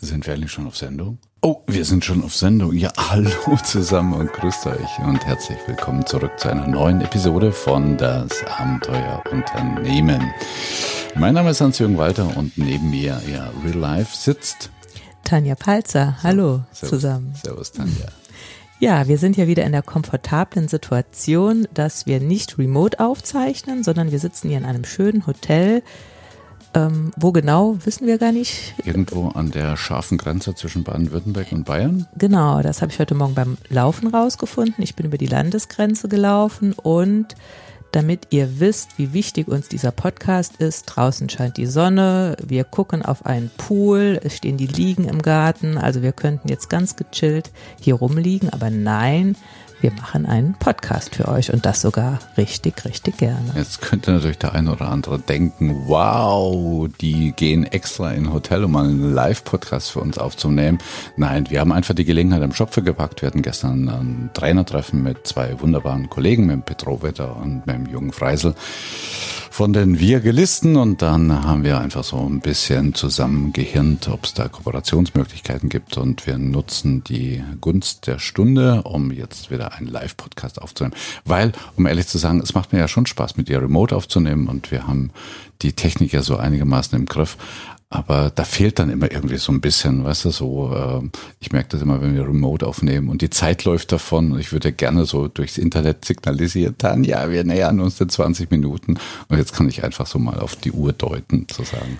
Sind 0.00 0.28
wir 0.28 0.34
eigentlich 0.34 0.52
schon 0.52 0.68
auf 0.68 0.76
Sendung? 0.76 1.18
Oh, 1.42 1.62
wir 1.66 1.84
sind 1.84 2.04
schon 2.04 2.22
auf 2.22 2.32
Sendung. 2.32 2.72
Ja, 2.72 2.92
hallo 3.10 3.32
zusammen 3.64 4.12
und 4.12 4.32
grüßt 4.32 4.66
euch 4.66 4.98
und 5.04 5.26
herzlich 5.26 5.58
willkommen 5.66 6.06
zurück 6.06 6.38
zu 6.38 6.48
einer 6.48 6.68
neuen 6.68 7.00
Episode 7.00 7.50
von 7.50 7.96
Das 7.96 8.44
Abenteuerunternehmen. 8.44 10.22
Mein 11.16 11.34
Name 11.34 11.50
ist 11.50 11.60
Hans-Jürgen 11.60 11.98
Walter 11.98 12.36
und 12.36 12.56
neben 12.56 12.90
mir, 12.90 13.20
ja, 13.28 13.50
Real 13.64 13.76
Life 13.76 14.16
sitzt 14.16 14.70
Tanja 15.24 15.56
Palzer. 15.56 16.16
Hallo 16.22 16.62
Servus, 16.70 16.90
zusammen. 16.90 17.34
Servus, 17.42 17.72
Tanja. 17.72 18.06
Ja, 18.78 19.08
wir 19.08 19.18
sind 19.18 19.36
ja 19.36 19.48
wieder 19.48 19.64
in 19.64 19.72
der 19.72 19.82
komfortablen 19.82 20.68
Situation, 20.68 21.66
dass 21.74 22.06
wir 22.06 22.20
nicht 22.20 22.56
remote 22.56 23.00
aufzeichnen, 23.00 23.82
sondern 23.82 24.12
wir 24.12 24.20
sitzen 24.20 24.48
hier 24.48 24.58
in 24.58 24.64
einem 24.64 24.84
schönen 24.84 25.26
Hotel. 25.26 25.82
Ähm, 26.74 27.12
wo 27.16 27.32
genau, 27.32 27.76
wissen 27.84 28.06
wir 28.06 28.18
gar 28.18 28.32
nicht. 28.32 28.74
Irgendwo 28.84 29.28
an 29.28 29.50
der 29.50 29.76
scharfen 29.76 30.18
Grenze 30.18 30.54
zwischen 30.54 30.84
Baden-Württemberg 30.84 31.52
und 31.52 31.64
Bayern? 31.64 32.06
Genau, 32.16 32.60
das 32.62 32.82
habe 32.82 32.92
ich 32.92 32.98
heute 32.98 33.14
Morgen 33.14 33.34
beim 33.34 33.56
Laufen 33.68 34.08
rausgefunden. 34.08 34.84
Ich 34.84 34.94
bin 34.94 35.06
über 35.06 35.18
die 35.18 35.26
Landesgrenze 35.26 36.08
gelaufen 36.08 36.74
und 36.74 37.34
damit 37.92 38.28
ihr 38.30 38.60
wisst, 38.60 38.98
wie 38.98 39.12
wichtig 39.12 39.48
uns 39.48 39.68
dieser 39.68 39.92
Podcast 39.92 40.56
ist. 40.56 40.84
Draußen 40.84 41.28
scheint 41.28 41.56
die 41.56 41.66
Sonne, 41.66 42.36
wir 42.44 42.64
gucken 42.64 43.02
auf 43.02 43.24
einen 43.24 43.50
Pool, 43.56 44.20
es 44.22 44.36
stehen 44.36 44.58
die 44.58 44.66
Liegen 44.66 45.04
im 45.04 45.22
Garten, 45.22 45.78
also 45.78 46.02
wir 46.02 46.12
könnten 46.12 46.48
jetzt 46.48 46.68
ganz 46.68 46.96
gechillt 46.96 47.50
hier 47.80 47.94
rumliegen, 47.94 48.50
aber 48.50 48.70
nein, 48.70 49.36
wir 49.80 49.92
machen 49.92 50.26
einen 50.26 50.54
Podcast 50.54 51.14
für 51.14 51.28
euch 51.28 51.52
und 51.52 51.64
das 51.64 51.80
sogar 51.80 52.18
richtig, 52.36 52.84
richtig 52.84 53.18
gerne. 53.18 53.52
Jetzt 53.54 53.80
könnte 53.80 54.10
natürlich 54.10 54.38
der 54.38 54.54
eine 54.54 54.72
oder 54.72 54.88
andere 54.88 55.18
denken, 55.18 55.84
wow, 55.86 56.88
die 57.00 57.32
gehen 57.32 57.64
extra 57.64 58.10
in 58.10 58.26
ein 58.26 58.32
Hotel, 58.32 58.64
um 58.64 58.74
einen 58.76 59.14
Live-Podcast 59.14 59.92
für 59.92 60.00
uns 60.00 60.18
aufzunehmen. 60.18 60.78
Nein, 61.16 61.48
wir 61.48 61.60
haben 61.60 61.72
einfach 61.72 61.94
die 61.94 62.04
Gelegenheit 62.04 62.42
am 62.42 62.52
Schopfe 62.52 62.82
gepackt. 62.82 63.22
Wir 63.22 63.28
hatten 63.28 63.42
gestern 63.42 63.88
ein 63.88 64.30
Trainertreffen 64.34 65.02
mit 65.02 65.26
zwei 65.26 65.60
wunderbaren 65.60 66.10
Kollegen, 66.10 66.46
mit 66.46 66.54
dem 66.56 66.62
Petrowetter 66.62 67.36
und 67.36 67.66
mit 67.66 67.76
dem 67.76 67.86
jungen 67.86 68.12
Freisel 68.12 68.54
von 69.58 69.72
den 69.72 69.98
Virgelisten 69.98 70.76
und 70.76 71.02
dann 71.02 71.42
haben 71.42 71.64
wir 71.64 71.80
einfach 71.80 72.04
so 72.04 72.16
ein 72.16 72.38
bisschen 72.38 72.94
zusammen 72.94 73.52
gehirnt, 73.52 74.06
ob 74.06 74.24
es 74.24 74.32
da 74.32 74.46
Kooperationsmöglichkeiten 74.46 75.68
gibt 75.68 75.96
und 75.96 76.28
wir 76.28 76.38
nutzen 76.38 77.02
die 77.02 77.42
Gunst 77.60 78.06
der 78.06 78.20
Stunde, 78.20 78.84
um 78.84 79.10
jetzt 79.10 79.50
wieder 79.50 79.72
einen 79.72 79.88
Live-Podcast 79.88 80.62
aufzunehmen. 80.62 80.94
Weil, 81.24 81.50
um 81.76 81.86
ehrlich 81.86 82.06
zu 82.06 82.18
sagen, 82.18 82.40
es 82.40 82.54
macht 82.54 82.72
mir 82.72 82.78
ja 82.78 82.86
schon 82.86 83.06
Spaß, 83.06 83.36
mit 83.36 83.50
ihr 83.50 83.60
remote 83.60 83.96
aufzunehmen 83.96 84.46
und 84.46 84.70
wir 84.70 84.86
haben 84.86 85.10
die 85.62 85.72
Technik 85.72 86.12
ja 86.12 86.22
so 86.22 86.36
einigermaßen 86.36 86.96
im 86.96 87.06
Griff. 87.06 87.36
Aber 87.90 88.30
da 88.34 88.44
fehlt 88.44 88.78
dann 88.78 88.90
immer 88.90 89.10
irgendwie 89.10 89.38
so 89.38 89.50
ein 89.50 89.62
bisschen, 89.62 90.04
weißt 90.04 90.26
du, 90.26 90.30
so, 90.30 90.74
äh, 90.74 91.08
ich 91.40 91.52
merke 91.52 91.70
das 91.70 91.80
immer, 91.80 92.02
wenn 92.02 92.14
wir 92.14 92.24
remote 92.24 92.66
aufnehmen 92.66 93.08
und 93.08 93.22
die 93.22 93.30
Zeit 93.30 93.64
läuft 93.64 93.92
davon 93.92 94.32
und 94.32 94.40
ich 94.40 94.52
würde 94.52 94.72
gerne 94.72 95.06
so 95.06 95.28
durchs 95.28 95.56
Internet 95.56 96.04
signalisieren, 96.04 96.76
Tanja, 96.76 97.30
wir 97.30 97.44
nähern 97.44 97.80
uns 97.80 97.96
den 97.96 98.10
20 98.10 98.50
Minuten 98.50 98.98
und 99.28 99.38
jetzt 99.38 99.54
kann 99.54 99.68
ich 99.70 99.84
einfach 99.84 100.06
so 100.06 100.18
mal 100.18 100.38
auf 100.38 100.54
die 100.54 100.72
Uhr 100.72 100.92
deuten, 100.92 101.48
zu 101.48 101.62
sagen. 101.62 101.96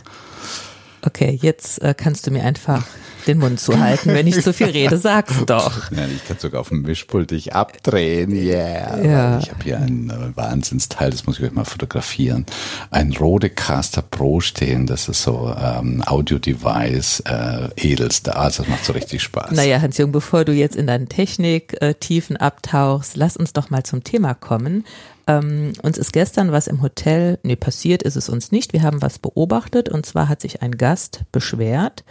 Okay, 1.03 1.39
jetzt 1.41 1.83
äh, 1.83 1.95
kannst 1.97 2.27
du 2.27 2.31
mir 2.31 2.45
einfach 2.45 2.85
den 3.29 3.39
Mund 3.39 3.61
zuhalten. 3.61 4.15
Wenn 4.15 4.27
ich 4.27 4.43
zu 4.43 4.53
viel 4.53 4.69
rede, 4.69 4.97
sag's 4.97 5.35
doch. 5.47 5.91
Ja, 5.93 6.07
ich 6.07 6.25
kann 6.27 6.39
sogar 6.39 6.61
auf 6.63 6.71
dem 6.71 6.83
Mischpult 6.83 7.31
dich 7.31 7.55
abdrehen. 7.55 8.33
Yeah. 8.33 9.05
Ja. 9.05 9.39
Ich 9.39 9.51
habe 9.51 9.63
hier 9.63 9.79
ein 9.79 10.11
äh, 10.11 10.37
Wahnsinnsteil, 10.37 11.11
das 11.11 11.27
muss 11.27 11.39
ich 11.39 11.45
euch 11.45 11.53
mal 11.53 11.65
fotografieren. 11.65 12.47
Ein 12.91 13.13
Rodecaster 13.13 14.03
Pro 14.03 14.41
stehen, 14.41 14.87
das 14.87 15.09
ist 15.09 15.23
so 15.23 15.55
ähm, 15.61 16.03
Audio-Device, 16.07 17.21
äh, 17.21 17.69
edelste 17.77 18.37
Art, 18.37 18.59
das 18.59 18.67
macht 18.67 18.85
so 18.85 18.93
richtig 18.93 19.23
Spaß. 19.23 19.53
Naja, 19.53 19.81
Hans-Jung, 19.81 20.11
bevor 20.11 20.45
du 20.45 20.53
jetzt 20.53 20.77
in 20.77 20.87
deinen 20.87 21.09
Technik-Tiefen 21.09 22.37
abtauchst, 22.37 23.17
lass 23.17 23.37
uns 23.37 23.53
doch 23.53 23.71
mal 23.71 23.83
zum 23.85 24.05
Thema 24.05 24.35
kommen. 24.35 24.85
Ähm, 25.29 25.75
uns 25.83 25.99
ist 25.99 26.13
gestern 26.13 26.51
was 26.51 26.67
im 26.67 26.83
Hotel, 26.83 27.39
nee, 27.43 27.55
passiert 27.55 28.03
ist 28.03 28.17
es 28.17 28.29
uns 28.29 28.51
nicht. 28.51 28.73
Wir 28.73 28.83
haben 28.83 29.03
was 29.03 29.19
beobachtet 29.19 29.89
und 29.91 30.07
zwar 30.07 30.29
hat 30.29 30.41
sich 30.41 30.63
ein 30.63 30.73
Gast 30.73 31.25
beschwert, 31.31 32.03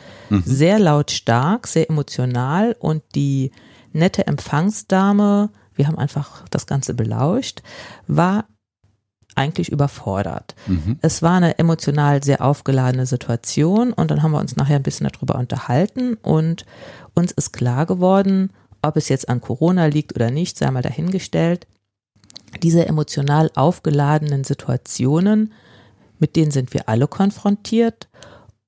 sehr 0.46 0.78
lautstark, 0.80 1.68
sehr 1.68 1.90
emotional 1.90 2.76
und 2.80 3.04
die 3.16 3.52
nette 3.92 4.28
Empfangsdame, 4.28 5.50
wir 5.74 5.88
haben 5.88 5.98
einfach 5.98 6.46
das 6.50 6.68
Ganze 6.68 6.94
belauscht, 6.94 7.64
war 8.08 8.46
eigentlich 9.36 9.72
überfordert. 9.72 10.56
Es 11.02 11.22
war 11.22 11.38
eine 11.38 11.58
emotional 11.60 12.24
sehr 12.24 12.42
aufgeladene 12.44 13.06
Situation 13.06 13.94
und 13.94 14.12
dann 14.12 14.22
haben 14.24 14.32
wir 14.32 14.40
uns 14.40 14.56
nachher 14.56 14.76
ein 14.76 14.84
bisschen 14.84 15.08
darüber 15.12 15.36
unterhalten 15.36 16.16
und 16.22 16.66
uns 17.16 17.32
ist 17.32 17.52
klar 17.52 17.86
geworden, 17.88 18.52
ob 18.82 18.96
es 18.98 19.10
jetzt 19.10 19.28
an 19.30 19.42
Corona 19.42 19.86
liegt 19.88 20.16
oder 20.16 20.30
nicht, 20.32 20.58
sei 20.58 20.70
mal 20.72 20.84
dahingestellt. 20.84 21.68
Diese 22.58 22.86
emotional 22.86 23.52
aufgeladenen 23.56 24.44
Situationen, 24.44 25.54
mit 26.20 26.36
denen 26.36 26.52
sind 26.52 26.74
wir 26.74 26.90
alle 26.90 27.08
konfrontiert 27.08 28.08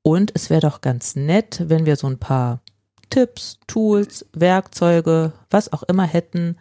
und 0.02 0.32
es 0.36 0.50
wäre 0.50 0.62
doch 0.62 0.82
ganz 0.82 1.16
nett, 1.16 1.64
wenn 1.66 1.86
wir 1.86 1.96
so 1.96 2.08
ein 2.08 2.20
paar 2.20 2.62
Tipps, 3.10 3.60
Tools, 3.68 4.26
Werkzeuge, 4.34 5.34
was 5.50 5.74
auch 5.74 5.84
immer 5.84 6.06
hätten, 6.06 6.58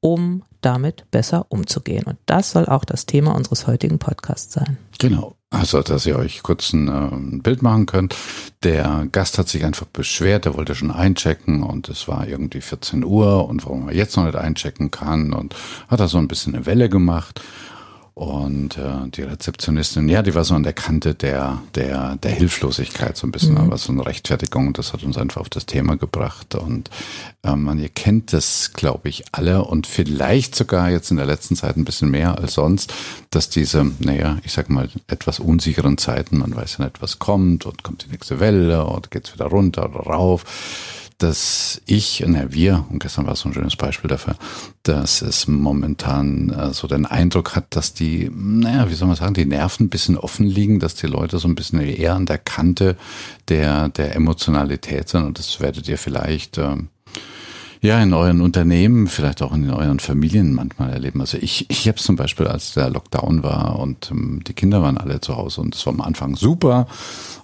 um 0.00 0.42
damit 0.60 1.10
besser 1.10 1.46
umzugehen. 1.48 2.04
Und 2.04 2.18
das 2.26 2.50
soll 2.50 2.66
auch 2.66 2.84
das 2.84 3.06
Thema 3.06 3.34
unseres 3.34 3.66
heutigen 3.66 3.98
Podcasts 3.98 4.52
sein. 4.52 4.76
Genau. 4.98 5.35
Also, 5.50 5.80
dass 5.80 6.06
ihr 6.06 6.18
euch 6.18 6.42
kurz 6.42 6.72
ein, 6.72 6.88
äh, 6.88 7.40
Bild 7.40 7.62
machen 7.62 7.86
könnt. 7.86 8.16
Der 8.64 9.06
Gast 9.12 9.38
hat 9.38 9.48
sich 9.48 9.64
einfach 9.64 9.86
beschwert, 9.86 10.44
er 10.44 10.56
wollte 10.56 10.74
schon 10.74 10.90
einchecken 10.90 11.62
und 11.62 11.88
es 11.88 12.08
war 12.08 12.26
irgendwie 12.26 12.60
14 12.60 13.04
Uhr 13.04 13.48
und 13.48 13.64
warum 13.64 13.88
er 13.88 13.94
jetzt 13.94 14.16
noch 14.16 14.24
nicht 14.24 14.36
einchecken 14.36 14.90
kann 14.90 15.32
und 15.32 15.54
hat 15.88 16.00
da 16.00 16.08
so 16.08 16.18
ein 16.18 16.26
bisschen 16.26 16.56
eine 16.56 16.66
Welle 16.66 16.88
gemacht. 16.88 17.40
Und 18.18 18.78
äh, 18.78 19.08
die 19.08 19.24
Rezeptionistin, 19.24 20.08
ja, 20.08 20.22
die 20.22 20.34
war 20.34 20.42
so 20.42 20.54
an 20.54 20.62
der 20.62 20.72
Kante 20.72 21.14
der, 21.14 21.60
der, 21.74 22.16
der 22.16 22.30
Hilflosigkeit 22.30 23.14
so 23.14 23.26
ein 23.26 23.30
bisschen, 23.30 23.58
aber 23.58 23.76
so 23.76 23.92
eine 23.92 24.06
Rechtfertigung, 24.06 24.72
das 24.72 24.94
hat 24.94 25.02
uns 25.02 25.18
einfach 25.18 25.42
auf 25.42 25.50
das 25.50 25.66
Thema 25.66 25.98
gebracht. 25.98 26.54
Und 26.54 26.88
ähm, 27.44 27.64
man, 27.64 27.78
ihr 27.78 27.90
kennt 27.90 28.32
das, 28.32 28.72
glaube 28.72 29.10
ich, 29.10 29.24
alle 29.32 29.66
und 29.66 29.86
vielleicht 29.86 30.54
sogar 30.54 30.88
jetzt 30.88 31.10
in 31.10 31.18
der 31.18 31.26
letzten 31.26 31.56
Zeit 31.56 31.76
ein 31.76 31.84
bisschen 31.84 32.10
mehr 32.10 32.38
als 32.38 32.54
sonst, 32.54 32.94
dass 33.28 33.50
diese, 33.50 33.84
naja, 33.98 34.38
ich 34.44 34.52
sag 34.52 34.70
mal, 34.70 34.88
etwas 35.08 35.38
unsicheren 35.38 35.98
Zeiten, 35.98 36.38
man 36.38 36.56
weiß 36.56 36.78
ja 36.78 36.86
nicht, 36.86 37.02
was 37.02 37.18
kommt 37.18 37.66
und 37.66 37.82
kommt 37.82 38.06
die 38.06 38.10
nächste 38.10 38.40
Welle 38.40 38.86
und 38.86 39.10
geht's 39.10 39.34
wieder 39.34 39.44
runter 39.44 39.90
oder 39.90 40.00
rauf 40.00 40.46
dass 41.18 41.80
ich, 41.86 42.22
na 42.26 42.52
wir, 42.52 42.84
und 42.90 42.98
gestern 42.98 43.26
war 43.26 43.36
so 43.36 43.48
ein 43.48 43.54
schönes 43.54 43.76
Beispiel 43.76 44.08
dafür, 44.08 44.36
dass 44.82 45.22
es 45.22 45.48
momentan 45.48 46.50
äh, 46.50 46.74
so 46.74 46.86
den 46.86 47.06
Eindruck 47.06 47.56
hat, 47.56 47.74
dass 47.74 47.94
die, 47.94 48.30
naja, 48.34 48.90
wie 48.90 48.94
soll 48.94 49.08
man 49.08 49.16
sagen, 49.16 49.34
die 49.34 49.46
Nerven 49.46 49.86
ein 49.86 49.90
bisschen 49.90 50.18
offen 50.18 50.46
liegen, 50.46 50.78
dass 50.78 50.94
die 50.94 51.06
Leute 51.06 51.38
so 51.38 51.48
ein 51.48 51.54
bisschen 51.54 51.80
eher 51.80 52.14
an 52.14 52.26
der 52.26 52.38
Kante 52.38 52.96
der, 53.48 53.88
der 53.88 54.14
Emotionalität 54.14 55.08
sind. 55.08 55.24
Und 55.24 55.38
das 55.38 55.60
werdet 55.60 55.88
ihr 55.88 55.98
vielleicht 55.98 56.58
ähm, 56.58 56.88
ja, 57.80 58.02
in 58.02 58.12
euren 58.12 58.40
Unternehmen, 58.40 59.06
vielleicht 59.06 59.42
auch 59.42 59.52
in 59.52 59.70
euren 59.70 60.00
Familien 60.00 60.54
manchmal 60.54 60.90
erleben. 60.90 61.20
Also 61.20 61.38
ich, 61.38 61.66
ich 61.70 61.86
habe 61.88 61.98
zum 61.98 62.16
Beispiel, 62.16 62.46
als 62.46 62.74
der 62.74 62.90
Lockdown 62.90 63.42
war 63.42 63.78
und 63.78 64.10
ähm, 64.10 64.42
die 64.46 64.54
Kinder 64.54 64.82
waren 64.82 64.98
alle 64.98 65.20
zu 65.20 65.36
Hause 65.36 65.60
und 65.60 65.74
es 65.74 65.84
war 65.86 65.92
am 65.92 66.00
Anfang 66.00 66.36
super. 66.36 66.86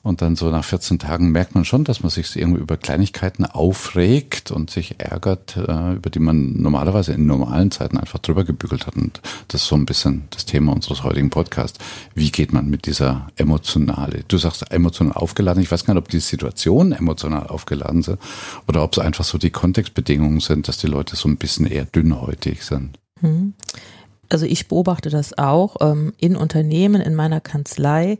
Und 0.03 0.21
dann 0.21 0.35
so 0.35 0.51
nach 0.51 0.65
14 0.65 0.99
Tagen 0.99 1.31
merkt 1.31 1.55
man 1.55 1.65
schon, 1.65 1.85
dass 1.85 2.03
man 2.03 2.11
sich 2.11 2.35
irgendwie 2.35 2.61
über 2.61 2.77
Kleinigkeiten 2.77 3.45
aufregt 3.45 4.51
und 4.51 4.69
sich 4.69 4.97
ärgert, 4.99 5.57
äh, 5.57 5.95
über 5.95 6.11
die 6.11 6.19
man 6.19 6.61
normalerweise 6.61 7.13
in 7.13 7.27
normalen 7.27 7.71
Zeiten 7.71 7.99
einfach 7.99 8.19
drüber 8.19 8.43
gebügelt 8.43 8.89
hat. 8.89 8.97
Und 8.97 9.21
das 9.47 9.63
ist 9.63 9.69
so 9.69 9.77
ein 9.77 9.87
bisschen 9.87 10.25
das 10.31 10.45
Thema 10.45 10.73
unseres 10.73 11.05
heutigen 11.05 11.31
Podcasts. 11.31 11.79
Wie 12.17 12.33
geht 12.33 12.53
man 12.53 12.69
mit 12.69 12.87
dieser 12.87 13.29
emotionale, 13.37 14.25
du 14.27 14.39
sagst 14.39 14.73
emotional 14.73 15.15
aufgeladen, 15.15 15.63
ich 15.63 15.71
weiß 15.71 15.85
gar 15.85 15.95
nicht, 15.95 16.03
ob 16.03 16.09
die 16.09 16.19
Situationen 16.19 16.93
emotional 16.93 17.47
aufgeladen 17.47 18.03
sind 18.03 18.19
oder 18.67 18.83
ob 18.83 18.95
es 18.95 18.99
einfach 18.99 19.25
so 19.25 19.39
die 19.39 19.51
Kontextbedingungen 19.51 20.22
sind, 20.41 20.69
dass 20.69 20.79
die 20.79 20.87
Leute 20.87 21.17
so 21.17 21.29
ein 21.29 21.37
bisschen 21.37 21.67
eher 21.67 21.85
dünnhäutig 21.85 22.65
sind. 22.65 22.99
Also 24.29 24.47
ich 24.47 24.69
beobachte 24.69 25.11
das 25.11 25.37
auch 25.37 25.77
ähm, 25.81 26.13
in 26.19 26.37
Unternehmen, 26.37 27.03
in 27.03 27.15
meiner 27.15 27.41
Kanzlei, 27.41 28.19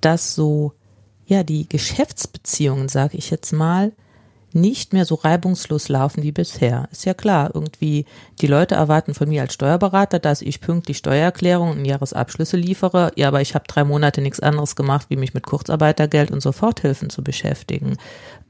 dass 0.00 0.34
so, 0.34 0.72
ja, 1.26 1.42
die 1.42 1.68
Geschäftsbeziehungen, 1.68 2.88
sage 2.88 3.16
ich 3.16 3.30
jetzt 3.30 3.52
mal, 3.52 3.92
nicht 4.52 4.92
mehr 4.92 5.04
so 5.04 5.14
reibungslos 5.14 5.88
laufen 5.88 6.22
wie 6.22 6.32
bisher. 6.32 6.88
Ist 6.90 7.04
ja 7.04 7.14
klar, 7.14 7.50
irgendwie 7.54 8.06
die 8.40 8.46
Leute 8.46 8.74
erwarten 8.74 9.14
von 9.14 9.28
mir 9.28 9.42
als 9.42 9.54
Steuerberater, 9.54 10.18
dass 10.18 10.42
ich 10.42 10.60
pünktlich 10.60 10.98
Steuererklärungen 10.98 11.78
und 11.78 11.84
Jahresabschlüsse 11.84 12.56
liefere. 12.56 13.12
Ja, 13.16 13.28
aber 13.28 13.40
ich 13.40 13.54
habe 13.54 13.66
drei 13.68 13.84
Monate 13.84 14.20
nichts 14.20 14.40
anderes 14.40 14.76
gemacht, 14.76 15.06
wie 15.10 15.16
mich 15.16 15.34
mit 15.34 15.44
Kurzarbeitergeld 15.44 16.30
und 16.30 16.40
Soforthilfen 16.40 17.10
zu 17.10 17.22
beschäftigen. 17.22 17.96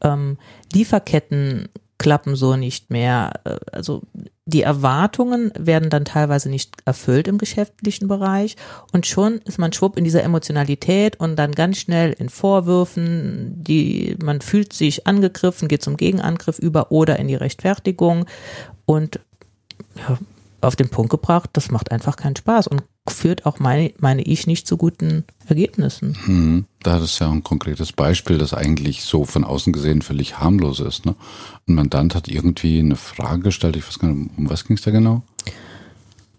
Ähm, 0.03 0.39
Lieferketten 0.73 1.69
klappen 1.99 2.37
so 2.37 2.57
nicht 2.57 2.91
mehr. 2.91 3.33
Äh, 3.45 3.57
Also 3.73 4.03
die 4.47 4.63
Erwartungen 4.63 5.53
werden 5.59 5.91
dann 5.91 6.07
teilweise 6.07 6.49
nicht 6.49 6.77
erfüllt 6.87 7.29
im 7.29 7.37
geschäftlichen 7.37 8.09
Bereich. 8.09 8.57
Und 8.93 9.07
schon 9.07 9.39
ist 9.45 9.59
man 9.59 9.73
schwupp 9.73 9.99
in 9.99 10.05
dieser 10.05 10.23
Emotionalität 10.23 11.21
und 11.21 11.37
dann 11.37 11.53
ganz 11.53 11.79
schnell 11.79 12.13
in 12.13 12.31
Vorwürfen, 12.31 13.63
die 13.63 14.17
man 14.23 14.41
fühlt 14.41 14.73
sich 14.73 15.07
angegriffen, 15.07 15.69
geht 15.69 15.83
zum 15.83 15.99
Gegenangriff 15.99 16.59
über 16.59 16.91
oder 16.93 17.19
in 17.19 17.29
die 17.29 17.35
Rechtfertigung. 17.35 18.25
Und 18.87 19.21
ja, 19.97 20.19
auf 20.61 20.77
den 20.77 20.89
Punkt 20.89 21.11
gebracht, 21.11 21.51
das 21.53 21.71
macht 21.71 21.93
einfach 21.93 22.17
keinen 22.17 22.37
Spaß. 22.37 22.69
Und 22.69 22.83
führt 23.11 23.47
auch 23.47 23.59
meine, 23.59 23.93
meine 23.99 24.23
ich 24.23 24.47
nicht 24.47 24.67
zu 24.67 24.77
guten 24.77 25.25
Ergebnissen. 25.47 26.17
Hm, 26.25 26.65
da 26.83 26.95
hat 26.95 27.03
es 27.03 27.19
ja 27.19 27.31
ein 27.31 27.43
konkretes 27.43 27.93
Beispiel, 27.93 28.39
das 28.39 28.55
eigentlich 28.55 29.03
so 29.03 29.25
von 29.25 29.45
außen 29.45 29.73
gesehen 29.73 30.03
völlig 30.03 30.39
harmlos 30.39 30.81
ist. 30.81 31.07
Ne? 31.07 31.15
Ein 31.69 31.75
Mandant 31.75 32.15
hat 32.15 32.29
irgendwie 32.29 32.79
eine 32.79 32.97
Frage 32.97 33.41
gestellt, 33.43 33.77
ich 33.77 33.87
weiß 33.87 33.99
gar 33.99 34.09
nicht, 34.09 34.31
um 34.37 34.49
was 34.51 34.65
ging 34.65 34.77
es 34.77 34.83
da 34.83 34.91
genau? 34.91 35.23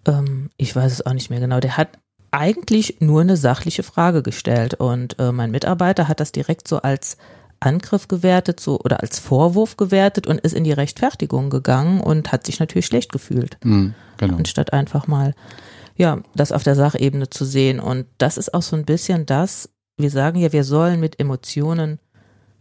Ähm, 0.06 0.50
ich 0.58 0.76
weiß 0.76 0.92
es 0.92 1.06
auch 1.06 1.14
nicht 1.14 1.30
mehr 1.30 1.40
genau. 1.40 1.60
Der 1.60 1.78
hat 1.78 1.90
eigentlich 2.32 2.98
nur 3.00 3.22
eine 3.22 3.38
sachliche 3.38 3.84
Frage 3.84 4.22
gestellt 4.22 4.76
und 4.76 5.18
äh, 5.20 5.32
mein 5.32 5.52
Mitarbeiter 5.52 6.08
hat 6.08 6.20
das 6.20 6.32
direkt 6.32 6.68
so 6.68 6.82
als 6.82 7.18
Angriff 7.60 8.08
gewertet, 8.08 8.60
so 8.60 8.80
oder 8.80 9.02
als 9.02 9.20
Vorwurf 9.20 9.76
gewertet 9.78 10.28
und 10.28 10.40
ist 10.40 10.54
in 10.54 10.64
die 10.64 10.72
Rechtfertigung 10.72 11.50
gegangen 11.50 12.00
und 12.00 12.32
hat 12.32 12.46
sich 12.46 12.60
natürlich 12.60 12.86
schlecht 12.86 13.12
gefühlt, 13.12 13.58
Hm, 13.64 13.94
genau. 14.18 14.38
anstatt 14.38 14.72
einfach 14.74 15.08
mal 15.08 15.34
ja 16.00 16.22
das 16.34 16.52
auf 16.52 16.64
der 16.64 16.76
Sachebene 16.76 17.30
zu 17.30 17.46
sehen. 17.46 17.80
Und 17.80 18.08
das 18.18 18.38
ist 18.38 18.54
auch 18.54 18.64
so 18.64 18.76
ein 18.76 18.86
bisschen 18.86 19.28
das. 19.28 19.70
Wir 19.98 20.10
sagen 20.10 20.40
ja, 20.40 20.52
wir 20.52 20.64
sollen 20.64 21.00
mit 21.00 21.20
Emotionen 21.20 22.00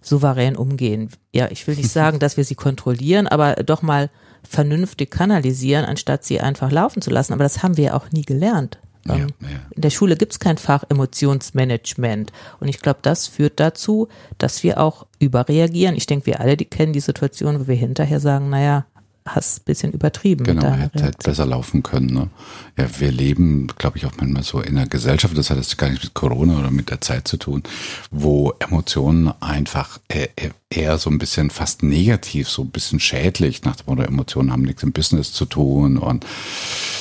souverän 0.02 0.56
umgehen. 0.56 1.10
Ja, 1.32 1.48
ich 1.50 1.66
will 1.66 1.76
nicht 1.76 1.90
sagen, 1.92 2.18
dass 2.18 2.36
wir 2.36 2.44
sie 2.44 2.56
kontrollieren, 2.56 3.26
aber 3.26 3.54
doch 3.54 3.80
mal 3.80 4.10
vernünftig 4.42 5.10
kanalisieren, 5.10 5.84
anstatt 5.84 6.24
sie 6.24 6.40
einfach 6.40 6.70
laufen 6.70 7.00
zu 7.00 7.10
lassen. 7.10 7.32
Aber 7.32 7.44
das 7.44 7.62
haben 7.62 7.76
wir 7.76 7.84
ja 7.84 7.94
auch 7.94 8.10
nie 8.10 8.22
gelernt. 8.22 8.78
Ja, 9.06 9.14
Ähm, 9.14 9.28
ja. 9.40 9.48
In 9.74 9.82
der 9.82 9.90
Schule 9.90 10.16
gibt 10.16 10.32
es 10.32 10.40
kein 10.40 10.58
Fach 10.58 10.84
Emotionsmanagement. 10.88 12.32
Und 12.60 12.68
ich 12.68 12.80
glaube, 12.80 12.98
das 13.02 13.26
führt 13.26 13.60
dazu, 13.60 14.08
dass 14.38 14.62
wir 14.62 14.80
auch 14.80 15.06
überreagieren. 15.18 15.96
Ich 15.96 16.06
denke, 16.06 16.26
wir 16.26 16.40
alle, 16.40 16.56
die 16.56 16.64
kennen 16.64 16.92
die 16.92 17.00
Situation, 17.00 17.60
wo 17.60 17.66
wir 17.68 17.76
hinterher 17.76 18.20
sagen, 18.20 18.50
naja, 18.50 18.86
hast 19.28 19.60
ein 19.60 19.64
bisschen 19.64 19.92
übertrieben 19.92 20.44
Genau, 20.44 20.72
hätte 20.72 21.02
halt 21.02 21.22
besser 21.22 21.46
laufen 21.46 21.82
können. 21.82 22.12
Ne? 22.12 22.30
Ja, 22.76 22.86
wir 22.98 23.12
leben, 23.12 23.68
glaube 23.78 23.98
ich, 23.98 24.06
auch 24.06 24.12
manchmal 24.18 24.42
so 24.42 24.60
in 24.60 24.76
einer 24.76 24.88
Gesellschaft, 24.88 25.36
das 25.36 25.50
hat 25.50 25.58
jetzt 25.58 25.78
gar 25.78 25.88
nichts 25.88 26.04
mit 26.04 26.14
Corona 26.14 26.58
oder 26.58 26.70
mit 26.70 26.90
der 26.90 27.00
Zeit 27.00 27.28
zu 27.28 27.36
tun, 27.36 27.62
wo 28.10 28.52
Emotionen 28.58 29.32
einfach 29.40 29.98
äh, 30.08 30.28
äh, 30.36 30.50
eher 30.70 30.98
so 30.98 31.08
ein 31.08 31.18
bisschen 31.18 31.48
fast 31.48 31.82
negativ, 31.82 32.48
so 32.48 32.62
ein 32.62 32.70
bisschen 32.70 33.00
schädlich 33.00 33.64
nach 33.64 33.76
dem 33.76 33.86
Motto, 33.86 34.02
Emotionen 34.02 34.52
haben 34.52 34.62
nichts 34.62 34.82
im 34.82 34.92
Business 34.92 35.32
zu 35.32 35.46
tun 35.46 35.96
und 35.96 36.26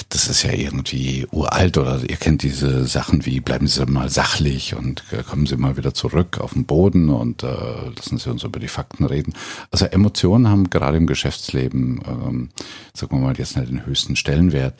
das 0.10 0.30
ist 0.30 0.44
ja 0.44 0.54
irgendwie 0.54 1.28
uralt 1.32 1.78
oder 1.78 2.02
ihr 2.10 2.16
kennt 2.16 2.44
diese 2.44 2.86
Sachen 2.86 3.26
wie 3.26 3.42
bleiben 3.42 3.68
Sie 3.68 3.86
mal 3.86 4.10
sachlich 4.10 4.74
und 4.74 5.04
äh, 5.12 5.22
kommen 5.22 5.46
Sie 5.46 5.58
mal 5.58 5.76
wieder 5.76 5.94
zurück 5.94 6.40
auf 6.40 6.54
den 6.54 6.66
Boden 6.66 7.10
und 7.10 7.44
äh, 7.44 7.48
lassen 7.96 8.18
Sie 8.18 8.30
uns 8.30 8.44
über 8.44 8.60
die 8.60 8.70
Fakten 8.70 9.04
reden. 9.04 9.34
Also 9.70 9.86
Emotionen 9.86 10.48
haben 10.48 10.70
gerade 10.70 10.96
im 10.96 11.08
Geschäftsleben, 11.08 12.02
ähm, 12.08 12.50
sagen 12.94 13.18
wir 13.18 13.20
mal, 13.20 13.38
jetzt 13.38 13.58
nicht 13.58 13.70
den 13.70 13.86
höchsten 13.86 14.16
Stellenwert. 14.16 14.76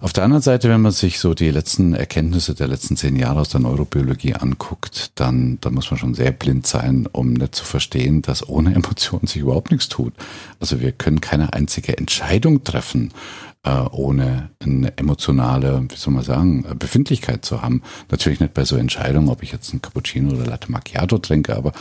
Auf 0.00 0.12
der 0.12 0.24
anderen 0.24 0.42
Seite, 0.42 0.68
wenn 0.68 0.82
man 0.82 0.92
sich 0.92 1.18
so 1.18 1.32
die 1.32 1.50
letzten 1.50 1.94
Erkenntnisse 1.94 2.54
der 2.54 2.68
letzten 2.68 2.96
zehn 2.96 3.16
Jahre 3.16 3.40
aus 3.40 3.48
der 3.48 3.60
Neurobiologie 3.60 4.34
anguckt, 4.34 5.12
dann, 5.14 5.58
dann 5.62 5.74
muss 5.74 5.90
man 5.90 5.98
schon 5.98 6.14
sehr 6.14 6.32
blind 6.32 6.66
sein, 6.66 7.08
um 7.12 7.32
nicht 7.32 7.54
zu 7.54 7.64
verstehen, 7.64 8.20
dass 8.20 8.46
ohne 8.46 8.74
Emotionen 8.74 9.26
sich 9.26 9.42
überhaupt 9.42 9.70
nichts 9.70 9.88
tut. 9.88 10.12
Also 10.60 10.80
wir 10.80 10.92
können 10.92 11.20
keine 11.20 11.54
einzige 11.54 11.96
Entscheidung 11.96 12.62
treffen, 12.62 13.12
ohne 13.90 14.50
eine 14.60 14.96
emotionale, 14.96 15.84
wie 15.88 15.96
soll 15.96 16.14
man 16.14 16.22
sagen, 16.22 16.64
äh, 16.70 16.74
Befindlichkeit 16.74 17.44
zu 17.44 17.62
haben. 17.62 17.82
Natürlich 18.10 18.40
nicht 18.40 18.54
bei 18.54 18.64
so 18.64 18.76
Entscheidungen, 18.76 19.28
ob 19.28 19.42
ich 19.42 19.52
jetzt 19.52 19.70
einen 19.72 19.82
Cappuccino 19.82 20.34
oder 20.34 20.46
Latte 20.46 20.70
Macchiato 20.70 21.18
trinke, 21.18 21.56
aber 21.56 21.72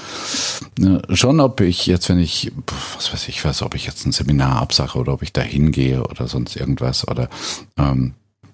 äh, 0.80 1.16
schon, 1.16 1.40
ob 1.40 1.62
ich 1.62 1.86
jetzt, 1.86 2.10
wenn 2.10 2.20
ich, 2.20 2.52
was 2.96 3.14
weiß 3.14 3.28
ich 3.28 3.44
was, 3.46 3.62
ob 3.62 3.76
ich 3.76 3.86
jetzt 3.86 4.06
ein 4.06 4.12
Seminar 4.12 4.62
absache 4.62 4.98
oder 4.98 5.14
ob 5.14 5.24
ich 5.24 5.34
da 5.34 5.42
hingehe 5.42 6.04
oder 6.04 6.28
sonst 6.28 6.56
irgendwas 6.56 7.08
oder 7.08 7.30
ähm, 7.78 8.14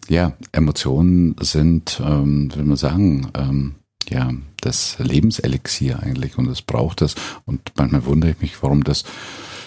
ja, 0.09 0.33
Emotionen 0.51 1.35
sind, 1.39 2.01
ähm, 2.03 2.53
will 2.55 2.65
man 2.65 2.77
sagen, 2.77 3.31
ähm, 3.37 3.75
ja, 4.09 4.29
das 4.61 4.97
Lebenselixier 4.99 6.01
eigentlich 6.01 6.37
und 6.37 6.47
das 6.47 6.61
braucht 6.61 7.01
es. 7.01 7.15
Und 7.45 7.71
manchmal 7.77 8.05
wundere 8.05 8.31
ich 8.31 8.41
mich, 8.41 8.61
warum 8.61 8.83
das 8.83 9.03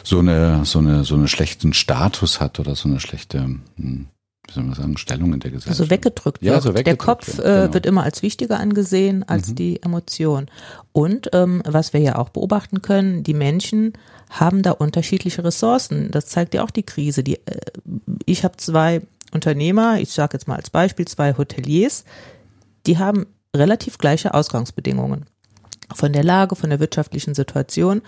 so 0.05 0.19
eine, 0.21 0.65
so 0.65 0.79
eine, 0.79 1.05
so 1.05 1.15
einen 1.15 1.29
schlechten 1.29 1.73
Status 1.73 2.41
hat 2.41 2.61
oder 2.61 2.75
so 2.77 2.89
eine 2.89 3.01
schlechte, 3.01 3.41
hm, 3.41 4.07
wie 4.47 4.53
soll 4.53 4.63
man 4.65 4.75
sagen, 4.75 4.97
Stellung 4.99 5.33
in 5.33 5.41
der 5.41 5.51
Gesellschaft. 5.51 5.81
Also 5.81 5.91
weggedrückt 5.91 6.43
Ja, 6.43 6.53
wird. 6.53 6.63
so 6.63 6.69
der 6.71 6.79
weggedrückt 6.81 7.03
Kopf 7.03 7.37
wird, 7.39 7.47
äh, 7.47 7.61
genau. 7.63 7.75
wird 7.75 7.87
immer 7.87 8.03
als 8.05 8.23
wichtiger 8.23 8.61
angesehen 8.61 9.23
als 9.27 9.49
Mhm. 9.51 9.55
die 9.57 9.83
Emotion. 9.83 10.47
Und 10.93 11.31
ähm, 11.33 11.63
was 11.67 11.93
wir 11.93 12.01
ja 12.01 12.17
auch 12.17 12.29
beobachten 12.29 12.83
können, 12.83 13.23
die 13.23 13.35
Menschen 13.35 13.95
haben 14.31 14.63
da 14.63 14.73
unterschiedliche 14.73 15.43
Ressourcen. 15.45 16.11
Das 16.11 16.27
zeigt 16.27 16.55
ja 16.55 16.63
auch 16.65 16.71
die 16.71 16.83
Krise. 16.83 17.23
Die, 17.25 17.37
äh, 17.47 17.61
ich 18.27 18.45
habe 18.45 18.57
zwei 18.59 19.01
Unternehmer, 19.33 19.99
ich 20.01 20.11
sage 20.13 20.35
jetzt 20.35 20.47
mal 20.47 20.57
als 20.57 20.71
Beispiel 20.71 21.07
zwei 21.09 21.37
Hoteliers, 21.37 22.05
die 22.87 22.99
haben 22.99 23.27
relativ 23.57 23.99
gleiche 23.99 24.35
Ausgangsbedingungen 24.35 25.25
von 25.93 26.13
der 26.13 26.25
Lage, 26.25 26.57
von 26.57 26.71
der 26.71 26.81
wirtschaftlichen 26.81 27.35
Situation. 27.35 28.03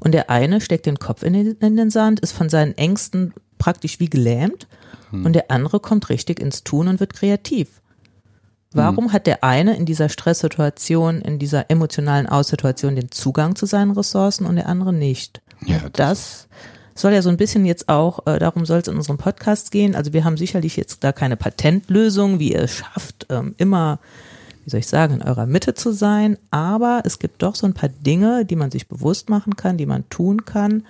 Und 0.00 0.12
der 0.12 0.30
eine 0.30 0.60
steckt 0.60 0.86
den 0.86 0.98
Kopf 0.98 1.22
in 1.22 1.32
den, 1.32 1.56
in 1.60 1.76
den 1.76 1.90
Sand, 1.90 2.20
ist 2.20 2.32
von 2.32 2.48
seinen 2.48 2.76
Ängsten 2.76 3.34
praktisch 3.58 4.00
wie 4.00 4.08
gelähmt. 4.08 4.66
Und 5.12 5.32
der 5.32 5.50
andere 5.50 5.80
kommt 5.80 6.08
richtig 6.08 6.38
ins 6.38 6.62
Tun 6.62 6.86
und 6.86 7.00
wird 7.00 7.14
kreativ. 7.14 7.80
Warum 8.72 9.12
hat 9.12 9.26
der 9.26 9.42
eine 9.42 9.76
in 9.76 9.84
dieser 9.84 10.08
Stresssituation, 10.08 11.20
in 11.20 11.40
dieser 11.40 11.70
emotionalen 11.70 12.28
Aussituation 12.28 12.94
den 12.94 13.10
Zugang 13.10 13.56
zu 13.56 13.66
seinen 13.66 13.90
Ressourcen 13.90 14.46
und 14.46 14.56
der 14.56 14.68
andere 14.68 14.92
nicht? 14.92 15.42
Ja, 15.66 15.78
Und 15.84 15.98
das 15.98 16.46
soll 16.94 17.12
ja 17.12 17.22
so 17.22 17.30
ein 17.30 17.36
bisschen 17.36 17.66
jetzt 17.66 17.88
auch, 17.88 18.26
äh, 18.26 18.38
darum 18.38 18.64
soll 18.66 18.78
es 18.78 18.86
in 18.88 18.96
unserem 18.96 19.18
Podcast 19.18 19.72
gehen. 19.72 19.96
Also 19.96 20.12
wir 20.12 20.24
haben 20.24 20.36
sicherlich 20.36 20.76
jetzt 20.76 21.02
da 21.02 21.12
keine 21.12 21.36
Patentlösung, 21.36 22.38
wie 22.38 22.52
ihr 22.52 22.62
es 22.62 22.76
schafft, 22.76 23.26
ähm, 23.30 23.54
immer, 23.56 23.98
wie 24.70 24.72
soll 24.72 24.80
ich 24.80 24.86
sagen, 24.86 25.14
in 25.14 25.22
eurer 25.22 25.46
Mitte 25.46 25.74
zu 25.74 25.92
sein. 25.92 26.38
Aber 26.52 27.02
es 27.04 27.18
gibt 27.18 27.42
doch 27.42 27.56
so 27.56 27.66
ein 27.66 27.74
paar 27.74 27.88
Dinge, 27.88 28.44
die 28.44 28.54
man 28.54 28.70
sich 28.70 28.86
bewusst 28.86 29.28
machen 29.28 29.56
kann, 29.56 29.76
die 29.76 29.86
man 29.86 30.08
tun 30.10 30.44
kann, 30.44 30.86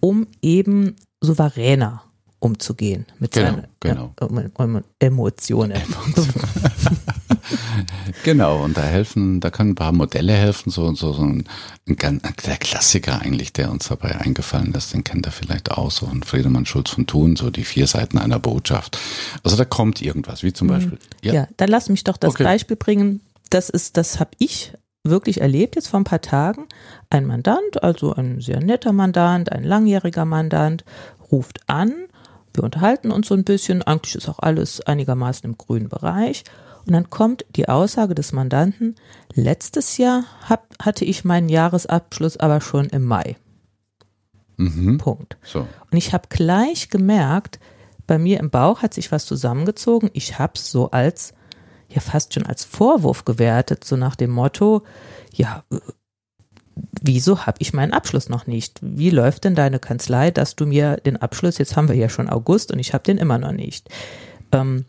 um 0.00 0.26
eben 0.42 0.94
souveräner 1.22 2.02
umzugehen 2.40 3.06
mit 3.18 3.32
Genau, 3.32 3.50
seinen 3.50 3.66
genau. 3.80 4.14
äh, 4.20 4.24
um- 4.24 4.50
um- 4.76 4.84
Emotionen. 4.98 5.80
Genau, 8.24 8.62
und 8.64 8.76
da 8.76 8.82
helfen, 8.82 9.40
da 9.40 9.50
können 9.50 9.70
ein 9.70 9.74
paar 9.74 9.92
Modelle 9.92 10.32
helfen, 10.34 10.70
so, 10.70 10.92
so, 10.94 11.12
so 11.12 11.22
ein, 11.22 11.44
ein, 11.88 11.96
ganz- 11.96 12.22
der 12.44 12.56
Klassiker 12.56 13.20
eigentlich, 13.22 13.52
der 13.52 13.70
uns 13.70 13.88
dabei 13.88 14.16
eingefallen 14.16 14.74
ist, 14.74 14.92
den 14.92 15.04
kennt 15.04 15.26
ihr 15.26 15.30
vielleicht 15.32 15.70
auch, 15.70 15.90
so 15.90 16.06
ein 16.06 16.22
Friedemann 16.22 16.66
Schulz 16.66 16.90
von 16.90 17.06
Thun, 17.06 17.36
so 17.36 17.50
die 17.50 17.64
vier 17.64 17.86
Seiten 17.86 18.18
einer 18.18 18.38
Botschaft. 18.38 18.98
Also 19.44 19.56
da 19.56 19.64
kommt 19.64 20.02
irgendwas, 20.02 20.42
wie 20.42 20.52
zum 20.52 20.68
Beispiel. 20.68 20.98
Ja. 21.22 21.46
dann 21.56 21.68
lass 21.70 21.88
mich 21.88 22.04
doch 22.04 22.16
das 22.18 22.30
Okay. 22.34 22.44
Beispiel 22.44 22.76
bringen. 22.76 23.20
Das 23.50 23.70
ist, 23.70 23.96
das 23.96 24.20
habe 24.20 24.30
ich 24.38 24.72
wirklich 25.04 25.40
erlebt 25.40 25.76
jetzt 25.76 25.88
vor 25.88 26.00
ein 26.00 26.04
paar 26.04 26.20
Tagen. 26.20 26.66
Ein 27.08 27.24
Mandant, 27.24 27.82
also 27.82 28.12
ein 28.14 28.40
sehr 28.42 28.60
netter 28.60 28.92
Mandant, 28.92 29.50
ein 29.52 29.64
langjähriger 29.64 30.26
Mandant, 30.26 30.84
ruft 31.32 31.60
an. 31.66 31.94
Wir 32.58 32.64
unterhalten 32.64 33.12
uns 33.12 33.28
so 33.28 33.34
ein 33.34 33.44
bisschen. 33.44 33.82
Eigentlich 33.82 34.16
ist 34.16 34.28
auch 34.28 34.40
alles 34.40 34.80
einigermaßen 34.80 35.48
im 35.48 35.56
grünen 35.56 35.88
Bereich. 35.88 36.42
Und 36.86 36.92
dann 36.92 37.08
kommt 37.08 37.44
die 37.54 37.68
Aussage 37.68 38.16
des 38.16 38.32
Mandanten, 38.32 38.96
letztes 39.32 39.96
Jahr 39.96 40.24
hab, 40.48 40.66
hatte 40.82 41.04
ich 41.04 41.24
meinen 41.24 41.48
Jahresabschluss 41.48 42.36
aber 42.38 42.60
schon 42.60 42.86
im 42.86 43.04
Mai. 43.04 43.36
Mhm. 44.56 44.98
Punkt. 44.98 45.36
So. 45.42 45.60
Und 45.60 45.96
ich 45.96 46.12
habe 46.12 46.24
gleich 46.30 46.90
gemerkt, 46.90 47.60
bei 48.08 48.18
mir 48.18 48.40
im 48.40 48.50
Bauch 48.50 48.82
hat 48.82 48.92
sich 48.92 49.12
was 49.12 49.24
zusammengezogen. 49.26 50.10
Ich 50.14 50.40
habe 50.40 50.54
es 50.56 50.72
so 50.72 50.90
als, 50.90 51.34
ja 51.88 52.00
fast 52.00 52.34
schon 52.34 52.46
als 52.46 52.64
Vorwurf 52.64 53.24
gewertet, 53.24 53.84
so 53.84 53.94
nach 53.96 54.16
dem 54.16 54.30
Motto, 54.30 54.82
ja, 55.32 55.62
wieso 57.02 57.46
habe 57.46 57.58
ich 57.60 57.72
meinen 57.72 57.92
Abschluss 57.92 58.28
noch 58.28 58.46
nicht? 58.46 58.78
Wie 58.82 59.10
läuft 59.10 59.44
denn 59.44 59.54
deine 59.54 59.78
Kanzlei, 59.78 60.30
dass 60.30 60.56
du 60.56 60.66
mir 60.66 60.96
den 60.96 61.16
Abschluss, 61.16 61.58
jetzt 61.58 61.76
haben 61.76 61.88
wir 61.88 61.96
ja 61.96 62.08
schon 62.08 62.28
August 62.28 62.72
und 62.72 62.78
ich 62.78 62.94
habe 62.94 63.04
den 63.04 63.18
immer 63.18 63.38
noch 63.38 63.52
nicht. 63.52 63.88
Ähm, 64.52 64.84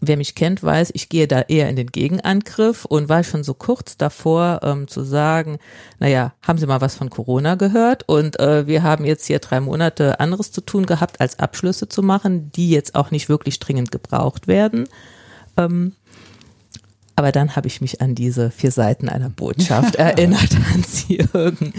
wer 0.00 0.16
mich 0.16 0.34
kennt, 0.34 0.62
weiß, 0.62 0.90
ich 0.94 1.08
gehe 1.08 1.26
da 1.26 1.42
eher 1.42 1.68
in 1.68 1.76
den 1.76 1.88
Gegenangriff 1.88 2.84
und 2.84 3.08
war 3.08 3.24
schon 3.24 3.44
so 3.44 3.54
kurz 3.54 3.96
davor 3.96 4.60
ähm, 4.62 4.88
zu 4.88 5.02
sagen, 5.02 5.58
naja, 5.98 6.34
haben 6.42 6.58
Sie 6.58 6.66
mal 6.66 6.80
was 6.80 6.96
von 6.96 7.10
Corona 7.10 7.54
gehört? 7.54 8.04
Und 8.06 8.38
äh, 8.38 8.66
wir 8.66 8.82
haben 8.82 9.04
jetzt 9.04 9.26
hier 9.26 9.38
drei 9.38 9.60
Monate 9.60 10.20
anderes 10.20 10.52
zu 10.52 10.60
tun 10.60 10.86
gehabt, 10.86 11.20
als 11.20 11.38
Abschlüsse 11.38 11.88
zu 11.88 12.02
machen, 12.02 12.50
die 12.52 12.70
jetzt 12.70 12.94
auch 12.94 13.10
nicht 13.10 13.28
wirklich 13.28 13.58
dringend 13.58 13.90
gebraucht 13.90 14.48
werden. 14.48 14.88
Ähm, 15.56 15.94
Aber 17.16 17.32
dann 17.32 17.56
habe 17.56 17.66
ich 17.66 17.80
mich 17.80 18.02
an 18.02 18.14
diese 18.14 18.50
vier 18.50 18.70
Seiten 18.70 19.08
einer 19.08 19.30
Botschaft 19.30 19.96
erinnert, 19.96 20.50
Hans-Jürgen, 20.70 21.72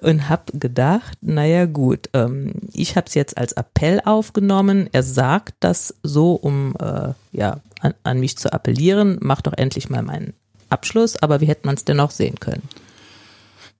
und 0.00 0.28
habe 0.28 0.56
gedacht, 0.58 1.18
naja 1.20 1.66
gut, 1.66 2.08
ähm, 2.14 2.52
ich 2.72 2.96
habe 2.96 3.08
es 3.08 3.14
jetzt 3.14 3.36
als 3.36 3.52
Appell 3.52 4.00
aufgenommen. 4.04 4.88
Er 4.92 5.02
sagt 5.02 5.54
das 5.60 5.94
so, 6.04 6.34
um 6.34 6.74
äh, 6.80 7.12
ja, 7.32 7.60
an, 7.80 7.94
an 8.04 8.20
mich 8.20 8.38
zu 8.38 8.52
appellieren, 8.52 9.18
mach 9.20 9.42
doch 9.42 9.54
endlich 9.54 9.90
mal 9.90 10.02
meinen 10.02 10.34
Abschluss, 10.70 11.16
aber 11.20 11.40
wie 11.40 11.46
hätte 11.46 11.66
man 11.66 11.74
es 11.74 11.84
denn 11.84 11.96
noch 11.96 12.10
sehen 12.12 12.38
können? 12.38 12.62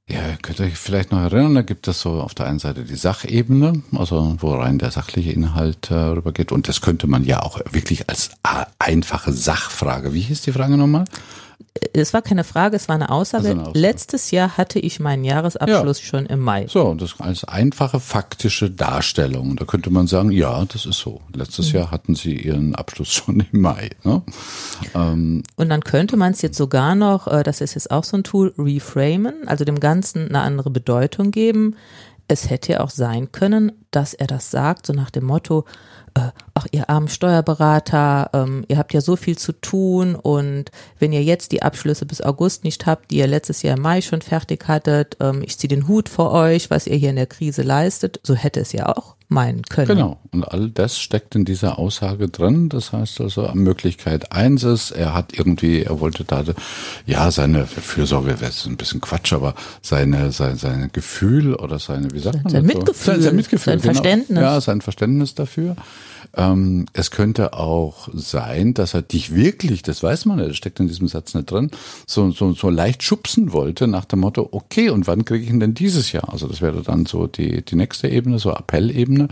Ja, 0.09 0.37
könnt 0.41 0.61
ihr 0.61 0.67
euch 0.67 0.79
vielleicht 0.79 1.11
noch 1.11 1.19
erinnern, 1.19 1.57
da 1.57 1.63
gibt 1.63 1.89
es 1.89 2.01
so 2.01 2.21
auf 2.21 2.33
der 2.33 2.47
einen 2.47 2.61
Seite 2.61 2.85
die 2.85 2.95
Sachebene, 2.95 3.83
also 3.91 4.37
wo 4.39 4.55
rein 4.55 4.79
der 4.79 4.93
sachliche 4.93 5.33
Inhalt 5.33 5.91
äh, 5.91 5.95
rübergeht. 5.95 6.53
Und 6.53 6.69
das 6.69 6.81
könnte 6.81 7.09
man 7.09 7.25
ja 7.25 7.43
auch 7.43 7.59
wirklich 7.73 8.09
als 8.09 8.31
einfache 8.79 9.33
Sachfrage. 9.33 10.15
Wie 10.15 10.21
hieß 10.21 10.43
die 10.43 10.53
Frage 10.53 10.77
nochmal? 10.77 11.07
Es 11.93 12.13
war 12.13 12.23
keine 12.23 12.45
Frage, 12.45 12.77
es 12.77 12.89
war 12.89 12.95
eine 12.95 13.11
Aussage. 13.11 13.45
Also 13.45 13.51
eine 13.53 13.63
Aussage. 13.63 13.79
Letztes 13.79 14.31
Jahr 14.31 14.57
hatte 14.57 14.79
ich 14.79 15.01
meinen 15.01 15.25
Jahresabschluss 15.25 16.01
ja. 16.01 16.07
schon 16.07 16.27
im 16.27 16.41
Mai. 16.41 16.67
So, 16.69 16.83
und 16.85 17.01
das 17.01 17.21
als 17.21 17.45
einfache 17.45 18.01
faktische 18.01 18.71
Darstellung. 18.71 19.57
Da 19.57 19.65
könnte 19.65 19.91
man 19.91 20.07
sagen, 20.07 20.31
ja, 20.31 20.65
das 20.65 20.87
ist 20.87 20.99
so. 20.99 21.21
Letztes 21.35 21.73
mhm. 21.73 21.79
Jahr 21.79 21.91
hatten 21.91 22.15
Sie 22.15 22.35
Ihren 22.35 22.75
Abschluss 22.75 23.13
schon 23.13 23.45
im 23.53 23.61
Mai. 23.61 23.91
Ne? 24.05 24.23
Ähm, 24.95 25.43
und 25.57 25.69
dann 25.69 25.83
könnte 25.83 26.17
man 26.17 26.33
es 26.33 26.43
jetzt 26.43 26.57
sogar 26.57 26.95
noch, 26.95 27.27
äh, 27.27 27.43
das 27.43 27.61
ist 27.61 27.75
jetzt 27.75 27.91
auch 27.91 28.05
so 28.05 28.17
ein 28.17 28.25
Tool, 28.25 28.55
reframen, 28.59 29.47
also 29.47 29.65
dem 29.65 29.81
Ganzen 29.81 30.29
eine 30.29 30.41
andere 30.41 30.71
Bedeutung 30.71 31.31
geben. 31.31 31.77
Es 32.29 32.51
hätte 32.51 32.73
ja 32.73 32.81
auch 32.81 32.91
sein 32.91 33.31
können, 33.31 33.73
dass 33.91 34.15
er 34.15 34.27
das 34.27 34.51
sagt, 34.51 34.87
so 34.87 34.93
nach 34.93 35.11
dem 35.11 35.25
Motto, 35.25 35.65
äh, 36.17 36.31
ach 36.55 36.67
ihr 36.73 36.89
armen 36.89 37.09
Steuerberater, 37.09 38.31
ähm, 38.33 38.65
ihr 38.69 38.79
habt 38.79 38.95
ja 38.95 39.01
so 39.01 39.17
viel 39.17 39.37
zu 39.37 39.53
tun 39.53 40.15
und 40.15 40.71
wenn 40.99 41.13
ihr 41.13 41.23
jetzt 41.23 41.53
die 41.53 41.63
Abschlüsse 41.63 42.07
bis 42.07 42.23
August 42.23 42.65
nicht 42.65 42.87
habt, 42.87 43.11
die 43.11 43.19
ihr 43.19 43.27
letztes 43.27 43.63
Jahr 43.63 43.77
im 43.77 43.83
Mai 43.83 44.01
schon 44.01 44.23
fertig 44.23 44.67
hattet, 44.67 45.19
ähm, 45.21 45.43
ich 45.45 45.59
ziehe 45.59 45.69
den 45.69 45.89
Hut 45.89 46.09
vor 46.09 46.33
euch, 46.33 46.71
was 46.71 46.87
ihr 46.87 46.97
hier 46.97 47.11
in 47.11 47.17
der 47.17 47.27
Krise 47.27 47.63
leistet, 47.63 48.21
so 48.23 48.35
hätte 48.35 48.61
es 48.61 48.73
ja 48.73 48.89
auch 48.97 49.17
meinen 49.29 49.63
können. 49.63 49.89
Genau, 49.89 50.19
und 50.31 50.45
all 50.45 50.71
das 50.71 50.99
steckt 50.99 51.35
in 51.35 51.45
dieser 51.45 51.79
Aussage 51.79 52.29
drin. 52.29 52.69
Das 52.69 52.93
heißt 52.93 53.21
also, 53.21 53.51
Möglichkeit 53.55 54.33
eins 54.33 54.63
ist, 54.63 54.93
er 54.93 55.15
hat 55.15 55.37
irgendwie, 55.37 55.83
er 55.83 56.01
wollte 56.01 56.25
da, 56.25 56.45
ja, 57.07 57.31
seine 57.31 57.67
Fürsorge 57.67 58.29
wäre 58.29 58.45
jetzt 58.45 58.67
ein 58.67 58.77
bisschen 58.77 59.01
Quatsch, 59.01 59.33
aber 59.33 59.55
seine, 59.83 60.31
sein, 60.31 60.57
sein 60.57 60.91
Gefühl 60.93 61.55
oder 61.55 61.79
seine, 61.79 62.13
wie 62.13 62.21
sagt 62.21 62.45
man 62.45 62.53
sein 62.53 62.67
das 62.67 62.75
Mitgefühl, 62.75 62.95
so? 62.95 63.13
Sein, 63.13 63.23
sein 63.23 63.37
Mitgefühl, 63.37 63.73
sein 63.73 63.81
genau. 63.81 63.93
Verständnis. 63.95 64.41
Ja, 64.41 64.61
sein 64.61 64.81
Verständnis 64.81 65.35
dafür. 65.35 65.77
Ähm, 66.37 66.87
es 66.93 67.11
könnte 67.11 67.55
auch 67.55 68.09
sein, 68.13 68.75
dass 68.75 68.95
er 68.95 69.03
dich 69.03 69.35
wirklich, 69.35 69.83
das 69.83 70.03
weiß 70.03 70.27
man 70.27 70.39
nicht, 70.39 70.51
das 70.51 70.57
steckt 70.57 70.81
in 70.81 70.89
diesem 70.89 71.09
Satz 71.09 71.35
nicht 71.35 71.51
drin, 71.51 71.71
so, 72.07 72.31
so, 72.31 72.53
so 72.53 72.71
leicht 72.71 73.03
schubsen 73.03 73.53
wollte 73.53 73.87
nach 73.87 74.05
dem 74.05 74.21
Motto, 74.21 74.49
okay, 74.53 74.91
und 74.91 75.07
wann 75.07 75.25
kriege 75.25 75.45
ich 75.45 75.51
ihn 75.51 75.61
denn 75.61 75.75
dieses 75.75 76.13
Jahr? 76.13 76.33
Also 76.33 76.47
das 76.47 76.61
wäre 76.61 76.83
dann 76.83 77.07
so 77.07 77.27
die, 77.27 77.65
die 77.65 77.77
nächste 77.77 78.09
Ebene, 78.09 78.39
so 78.39 78.53
Appellebene 78.53 79.29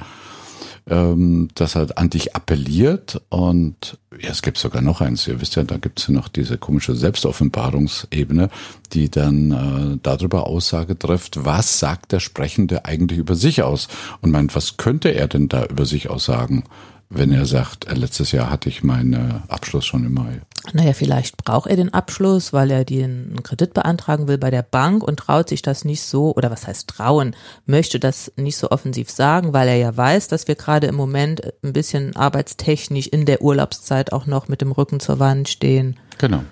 ähm, 0.86 1.48
dass 1.54 1.76
er 1.76 1.86
an 1.96 2.10
dich 2.10 2.36
appelliert 2.36 3.20
und 3.30 3.98
ja, 4.20 4.30
es 4.30 4.42
gibt 4.42 4.58
sogar 4.58 4.82
noch 4.82 5.00
eins. 5.00 5.26
Ihr 5.26 5.40
wisst 5.40 5.56
ja, 5.56 5.64
da 5.64 5.78
gibt 5.78 5.98
es 5.98 6.08
ja 6.08 6.14
noch 6.14 6.28
diese 6.28 6.58
komische 6.58 6.94
Selbstoffenbarungsebene, 6.94 8.50
die 8.92 9.10
dann 9.10 9.50
äh, 9.50 9.98
darüber 10.02 10.46
Aussage 10.46 10.98
trifft, 10.98 11.44
was 11.44 11.78
sagt 11.78 12.12
der 12.12 12.20
Sprechende 12.20 12.84
eigentlich 12.84 13.18
über 13.18 13.34
sich 13.34 13.62
aus? 13.62 13.88
Und 14.20 14.30
meint, 14.30 14.54
was 14.54 14.76
könnte 14.76 15.08
er 15.08 15.26
denn 15.26 15.48
da 15.48 15.64
über 15.64 15.86
sich 15.86 16.10
aussagen? 16.10 16.64
Wenn 17.10 17.32
er 17.32 17.46
sagt, 17.46 17.86
äh, 17.86 17.94
letztes 17.94 18.32
Jahr 18.32 18.50
hatte 18.50 18.68
ich 18.68 18.82
meinen 18.82 19.42
Abschluss 19.48 19.86
schon 19.86 20.04
im 20.04 20.14
Mai. 20.14 20.40
Naja, 20.72 20.94
vielleicht 20.94 21.36
braucht 21.44 21.68
er 21.68 21.76
den 21.76 21.92
Abschluss, 21.92 22.52
weil 22.52 22.70
er 22.70 22.84
den 22.84 23.42
Kredit 23.42 23.74
beantragen 23.74 24.28
will 24.28 24.38
bei 24.38 24.50
der 24.50 24.62
Bank 24.62 25.02
und 25.02 25.18
traut 25.18 25.50
sich 25.50 25.60
das 25.60 25.84
nicht 25.84 26.02
so, 26.02 26.34
oder 26.34 26.50
was 26.50 26.66
heißt 26.66 26.88
trauen, 26.88 27.36
möchte 27.66 28.00
das 28.00 28.32
nicht 28.36 28.56
so 28.56 28.70
offensiv 28.70 29.10
sagen, 29.10 29.52
weil 29.52 29.68
er 29.68 29.76
ja 29.76 29.94
weiß, 29.94 30.28
dass 30.28 30.48
wir 30.48 30.54
gerade 30.54 30.86
im 30.86 30.94
Moment 30.94 31.42
ein 31.62 31.74
bisschen 31.74 32.16
arbeitstechnisch 32.16 33.08
in 33.08 33.26
der 33.26 33.42
Urlaubszeit 33.42 34.12
auch 34.12 34.26
noch 34.26 34.48
mit 34.48 34.62
dem 34.62 34.72
Rücken 34.72 35.00
zur 35.00 35.18
Wand 35.18 35.48
stehen. 35.48 35.98
Genau, 36.18 36.44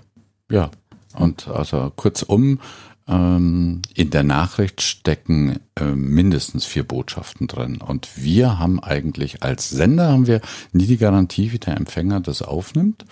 ja. 0.50 0.70
Und 1.14 1.48
also 1.48 1.92
kurzum, 1.94 2.58
in 3.06 4.10
der 4.10 4.22
Nachricht 4.22 4.80
stecken 4.80 5.58
äh, 5.76 5.84
mindestens 5.84 6.64
vier 6.64 6.84
Botschaften 6.84 7.48
drin. 7.48 7.78
Und 7.78 8.08
wir 8.16 8.58
haben 8.58 8.82
eigentlich 8.82 9.42
als 9.42 9.70
Sender 9.70 10.08
haben 10.08 10.26
wir 10.26 10.40
nie 10.72 10.86
die 10.86 10.98
Garantie, 10.98 11.52
wie 11.52 11.58
der 11.58 11.76
Empfänger 11.76 12.20
das 12.20 12.42
aufnimmt. 12.42 13.04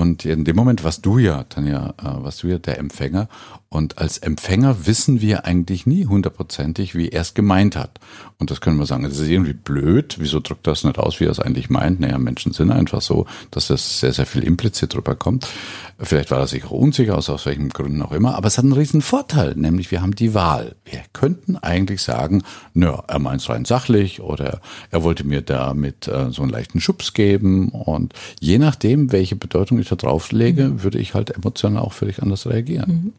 Und 0.00 0.24
in 0.24 0.46
dem 0.46 0.56
Moment 0.56 0.82
was 0.82 1.02
du 1.02 1.18
ja, 1.18 1.44
Tanja, 1.44 1.92
äh, 1.98 2.24
was 2.24 2.38
du 2.38 2.46
ja 2.46 2.58
der 2.58 2.78
Empfänger. 2.78 3.28
Und 3.68 3.98
als 3.98 4.16
Empfänger 4.16 4.86
wissen 4.86 5.20
wir 5.20 5.44
eigentlich 5.44 5.86
nie 5.86 6.06
hundertprozentig, 6.06 6.94
wie 6.94 7.10
er 7.10 7.20
es 7.20 7.34
gemeint 7.34 7.76
hat. 7.76 8.00
Und 8.38 8.50
das 8.50 8.62
können 8.62 8.78
wir 8.78 8.86
sagen, 8.86 9.04
das 9.04 9.18
ist 9.18 9.28
irgendwie 9.28 9.52
blöd. 9.52 10.16
Wieso 10.18 10.40
drückt 10.40 10.66
das 10.66 10.82
nicht 10.82 10.98
aus, 10.98 11.20
wie 11.20 11.26
er 11.26 11.30
es 11.30 11.38
eigentlich 11.38 11.68
meint? 11.68 12.00
Naja, 12.00 12.18
Menschen 12.18 12.52
sind 12.52 12.72
einfach 12.72 13.02
so, 13.02 13.26
dass 13.50 13.68
das 13.68 14.00
sehr, 14.00 14.12
sehr 14.14 14.24
viel 14.24 14.42
implizit 14.42 14.94
drüber 14.94 15.14
kommt. 15.14 15.46
Vielleicht 16.00 16.30
war 16.30 16.40
er 16.40 16.46
sich 16.46 16.64
auch 16.64 16.70
unsicher, 16.70 17.16
aus, 17.18 17.28
aus 17.28 17.44
welchen 17.44 17.68
Gründen 17.68 18.00
auch 18.00 18.12
immer. 18.12 18.34
Aber 18.34 18.48
es 18.48 18.56
hat 18.56 18.64
einen 18.64 18.72
riesen 18.72 19.02
Vorteil, 19.02 19.54
nämlich 19.54 19.90
wir 19.90 20.00
haben 20.00 20.14
die 20.14 20.32
Wahl. 20.32 20.74
Wir 20.86 21.02
könnten 21.12 21.56
eigentlich 21.56 22.00
sagen, 22.00 22.42
naja, 22.72 23.04
er 23.06 23.18
meint 23.18 23.42
es 23.42 23.50
rein 23.50 23.66
sachlich 23.66 24.22
oder 24.22 24.62
er 24.90 25.02
wollte 25.04 25.24
mir 25.24 25.42
damit 25.42 26.08
äh, 26.08 26.30
so 26.30 26.40
einen 26.42 26.50
leichten 26.50 26.80
Schubs 26.80 27.12
geben. 27.12 27.68
Und 27.68 28.14
je 28.40 28.58
nachdem, 28.58 29.12
welche 29.12 29.36
Bedeutung 29.36 29.78
ich 29.78 29.89
da 29.90 29.96
drauflege, 29.96 30.64
mhm. 30.64 30.82
würde 30.82 30.98
ich 30.98 31.14
halt 31.14 31.30
emotional 31.30 31.82
auch 31.82 31.92
völlig 31.92 32.22
anders 32.22 32.46
reagieren. 32.46 32.90
Mhm. 32.90 33.12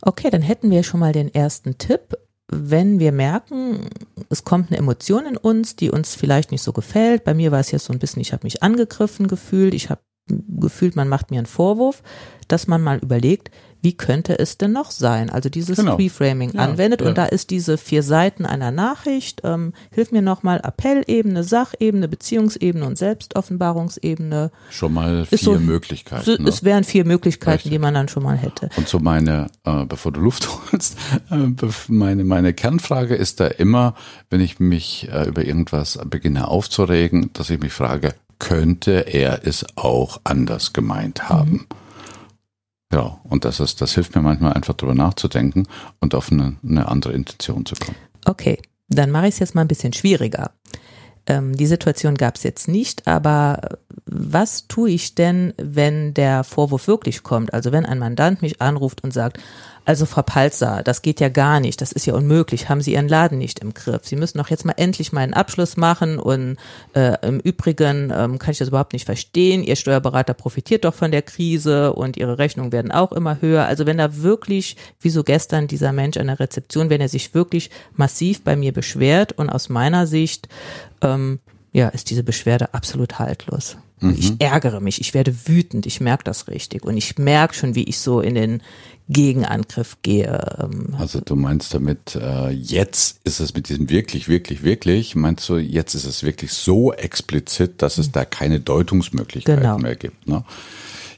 Okay, 0.00 0.30
dann 0.30 0.42
hätten 0.42 0.70
wir 0.70 0.82
schon 0.82 1.00
mal 1.00 1.12
den 1.12 1.32
ersten 1.32 1.78
Tipp. 1.78 2.16
Wenn 2.48 2.98
wir 2.98 3.12
merken, 3.12 3.86
es 4.28 4.44
kommt 4.44 4.70
eine 4.70 4.78
Emotion 4.78 5.26
in 5.26 5.36
uns, 5.36 5.76
die 5.76 5.90
uns 5.90 6.14
vielleicht 6.14 6.50
nicht 6.50 6.62
so 6.62 6.72
gefällt. 6.72 7.24
Bei 7.24 7.34
mir 7.34 7.52
war 7.52 7.60
es 7.60 7.70
jetzt 7.70 7.84
so 7.84 7.92
ein 7.92 7.98
bisschen, 7.98 8.20
ich 8.20 8.32
habe 8.32 8.44
mich 8.44 8.62
angegriffen 8.62 9.28
gefühlt, 9.28 9.74
ich 9.74 9.90
habe 9.90 10.00
gefühlt, 10.28 10.96
man 10.96 11.08
macht 11.08 11.30
mir 11.30 11.38
einen 11.38 11.46
Vorwurf, 11.46 12.02
dass 12.48 12.66
man 12.66 12.82
mal 12.82 12.98
überlegt, 12.98 13.50
wie 13.82 13.96
könnte 13.96 14.38
es 14.38 14.58
denn 14.58 14.72
noch 14.72 14.92
sein? 14.92 15.28
Also 15.28 15.48
dieses 15.48 15.76
genau. 15.76 15.96
Reframing 15.96 16.52
ja, 16.52 16.60
anwendet 16.60 17.00
ja. 17.00 17.08
und 17.08 17.18
da 17.18 17.24
ist 17.24 17.50
diese 17.50 17.76
vier 17.76 18.04
Seiten 18.04 18.46
einer 18.46 18.70
Nachricht, 18.70 19.40
ähm, 19.42 19.72
hilf 19.90 20.12
mir 20.12 20.22
nochmal, 20.22 20.60
Appellebene, 20.60 21.42
Sachebene, 21.42 22.06
Beziehungsebene 22.06 22.86
und 22.86 22.96
Selbstoffenbarungsebene. 22.96 24.52
Schon 24.70 24.94
mal 24.94 25.26
vier 25.26 25.38
so, 25.38 25.58
Möglichkeiten. 25.58 26.24
So, 26.24 26.36
ne? 26.40 26.48
Es 26.48 26.62
wären 26.62 26.84
vier 26.84 27.04
Möglichkeiten, 27.04 27.54
Richtig. 27.54 27.72
die 27.72 27.78
man 27.80 27.94
dann 27.94 28.06
schon 28.06 28.22
mal 28.22 28.36
hätte. 28.36 28.70
Und 28.76 28.88
so 28.88 29.00
meine, 29.00 29.48
äh, 29.64 29.84
bevor 29.84 30.12
du 30.12 30.20
Luft 30.20 30.48
holst, 30.72 30.96
äh, 31.30 31.48
meine, 31.88 32.22
meine 32.22 32.54
Kernfrage 32.54 33.16
ist 33.16 33.40
da 33.40 33.48
immer, 33.48 33.96
wenn 34.30 34.40
ich 34.40 34.60
mich 34.60 35.08
äh, 35.12 35.26
über 35.26 35.44
irgendwas 35.44 35.98
beginne 36.04 36.46
aufzuregen, 36.46 37.30
dass 37.32 37.50
ich 37.50 37.58
mich 37.58 37.72
frage, 37.72 38.14
könnte 38.42 39.06
er 39.06 39.46
es 39.46 39.64
auch 39.76 40.20
anders 40.24 40.72
gemeint 40.72 41.28
haben? 41.28 41.52
Mhm. 41.52 41.66
Ja, 42.92 43.20
und 43.22 43.44
das 43.44 43.60
ist, 43.60 43.80
das 43.80 43.94
hilft 43.94 44.16
mir 44.16 44.20
manchmal 44.20 44.52
einfach 44.52 44.74
drüber 44.74 44.96
nachzudenken 44.96 45.66
und 46.00 46.14
auf 46.14 46.30
eine, 46.30 46.56
eine 46.62 46.88
andere 46.88 47.12
Intention 47.12 47.64
zu 47.64 47.76
kommen. 47.76 47.96
Okay, 48.26 48.60
dann 48.88 49.12
mache 49.12 49.28
ich 49.28 49.34
es 49.34 49.38
jetzt 49.38 49.54
mal 49.54 49.62
ein 49.62 49.68
bisschen 49.68 49.92
schwieriger. 49.92 50.50
Ähm, 51.26 51.56
die 51.56 51.68
Situation 51.68 52.16
gab 52.16 52.34
es 52.34 52.42
jetzt 52.42 52.66
nicht, 52.66 53.06
aber 53.06 53.78
was 54.06 54.66
tue 54.66 54.90
ich 54.90 55.14
denn, 55.14 55.54
wenn 55.56 56.12
der 56.12 56.42
Vorwurf 56.42 56.88
wirklich 56.88 57.22
kommt? 57.22 57.54
Also 57.54 57.70
wenn 57.70 57.86
ein 57.86 58.00
Mandant 58.00 58.42
mich 58.42 58.60
anruft 58.60 59.04
und 59.04 59.14
sagt, 59.14 59.38
also 59.84 60.06
Frau 60.06 60.22
Palzer, 60.22 60.82
das 60.84 61.02
geht 61.02 61.20
ja 61.20 61.28
gar 61.28 61.58
nicht, 61.58 61.80
das 61.80 61.92
ist 61.92 62.06
ja 62.06 62.14
unmöglich, 62.14 62.68
haben 62.68 62.80
Sie 62.80 62.92
Ihren 62.92 63.08
Laden 63.08 63.38
nicht 63.38 63.58
im 63.58 63.74
Griff. 63.74 64.02
Sie 64.04 64.16
müssen 64.16 64.38
doch 64.38 64.48
jetzt 64.48 64.64
mal 64.64 64.74
endlich 64.76 65.12
mal 65.12 65.22
einen 65.22 65.34
Abschluss 65.34 65.76
machen 65.76 66.18
und 66.18 66.56
äh, 66.94 67.16
im 67.26 67.40
Übrigen 67.40 68.12
ähm, 68.14 68.38
kann 68.38 68.52
ich 68.52 68.58
das 68.58 68.68
überhaupt 68.68 68.92
nicht 68.92 69.06
verstehen. 69.06 69.64
Ihr 69.64 69.76
Steuerberater 69.76 70.34
profitiert 70.34 70.84
doch 70.84 70.94
von 70.94 71.10
der 71.10 71.22
Krise 71.22 71.92
und 71.94 72.16
Ihre 72.16 72.38
Rechnungen 72.38 72.72
werden 72.72 72.92
auch 72.92 73.12
immer 73.12 73.40
höher. 73.40 73.66
Also 73.66 73.86
wenn 73.86 73.98
da 73.98 74.22
wirklich, 74.22 74.76
wie 75.00 75.10
so 75.10 75.24
gestern 75.24 75.66
dieser 75.66 75.92
Mensch 75.92 76.16
an 76.16 76.28
der 76.28 76.38
Rezeption, 76.38 76.88
wenn 76.88 77.00
er 77.00 77.08
sich 77.08 77.34
wirklich 77.34 77.70
massiv 77.94 78.44
bei 78.44 78.54
mir 78.54 78.72
beschwert 78.72 79.32
und 79.32 79.50
aus 79.50 79.68
meiner 79.68 80.06
Sicht 80.06 80.48
ähm, 81.00 81.40
ja, 81.72 81.88
ist 81.88 82.10
diese 82.10 82.22
Beschwerde 82.22 82.74
absolut 82.74 83.18
haltlos. 83.18 83.76
Mhm. 84.02 84.16
Ich 84.18 84.32
ärgere 84.40 84.80
mich, 84.80 85.00
ich 85.00 85.14
werde 85.14 85.34
wütend, 85.46 85.86
ich 85.86 86.00
merke 86.00 86.24
das 86.24 86.48
richtig 86.48 86.84
und 86.84 86.96
ich 86.96 87.18
merke 87.18 87.54
schon, 87.54 87.74
wie 87.74 87.84
ich 87.84 87.98
so 87.98 88.20
in 88.20 88.34
den 88.34 88.62
Gegenangriff 89.08 89.98
gehe. 90.02 90.58
Ähm. 90.60 90.94
Also 90.98 91.20
du 91.20 91.36
meinst 91.36 91.74
damit, 91.74 92.16
äh, 92.16 92.50
jetzt 92.50 93.20
ist 93.24 93.40
es 93.40 93.54
mit 93.54 93.68
diesem 93.68 93.90
wirklich, 93.90 94.28
wirklich, 94.28 94.62
wirklich, 94.62 95.14
meinst 95.14 95.48
du, 95.48 95.56
jetzt 95.56 95.94
ist 95.94 96.04
es 96.04 96.22
wirklich 96.22 96.52
so 96.52 96.92
explizit, 96.92 97.82
dass 97.82 97.98
es 97.98 98.08
mhm. 98.08 98.12
da 98.12 98.24
keine 98.24 98.60
Deutungsmöglichkeiten 98.60 99.62
genau. 99.62 99.78
mehr 99.78 99.96
gibt. 99.96 100.26
Ne? 100.26 100.44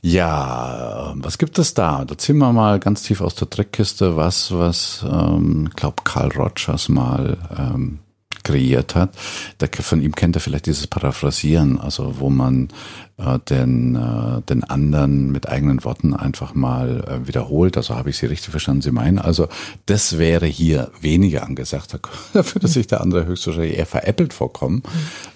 Ja, 0.03 1.15
was 1.17 1.39
gibt 1.39 1.59
es 1.59 1.73
da? 1.73 2.05
Da 2.05 2.19
ziehen 2.19 2.37
wir 2.37 2.53
mal 2.53 2.79
ganz 2.79 3.03
tief 3.03 3.23
aus 3.23 3.37
der 3.37 3.49
Dreckkiste 3.49 4.17
was, 4.17 4.53
was, 4.53 5.03
ähm, 5.11 5.69
ich 5.71 5.77
glaube, 5.77 6.03
Carl 6.05 6.31
Rogers 6.33 6.91
mal 6.91 7.39
ähm, 7.59 8.01
kreiert 8.45 8.95
hat. 8.95 9.17
Der, 9.61 9.69
von 9.69 10.01
ihm 10.01 10.15
kennt 10.15 10.37
er 10.37 10.41
vielleicht 10.41 10.67
dieses 10.67 10.87
Paraphrasieren, 10.87 11.81
also 11.81 12.21
wo 12.21 12.31
man 12.31 12.69
äh, 13.17 13.39
den, 13.49 13.95
äh, 13.95 14.43
den 14.43 14.65
anderen 14.65 15.31
mit 15.31 15.49
eigenen 15.49 15.85
Worten 15.85 16.15
einfach 16.15 16.55
mal 16.55 17.05
äh, 17.07 17.29
wiederholt. 17.29 17.77
Also 17.77 17.95
habe 17.95 18.11
ich 18.11 18.19
Sie 18.19 18.27
richtig 18.27 18.51
verstanden, 18.51 18.83
Sie 18.83 18.91
meinen. 18.91 19.19
Also 19.19 19.49
das 19.87 20.19
wäre 20.19 20.47
hier 20.47 20.91
weniger 21.01 21.45
angesagt. 21.45 21.97
Da 22.33 22.45
würde 22.55 22.69
sich 22.69 22.87
der 22.87 23.01
andere 23.01 23.27
höchstwahrscheinlich 23.27 23.79
eher 23.79 23.87
veräppelt 23.87 24.33
vorkommen. 24.33 24.83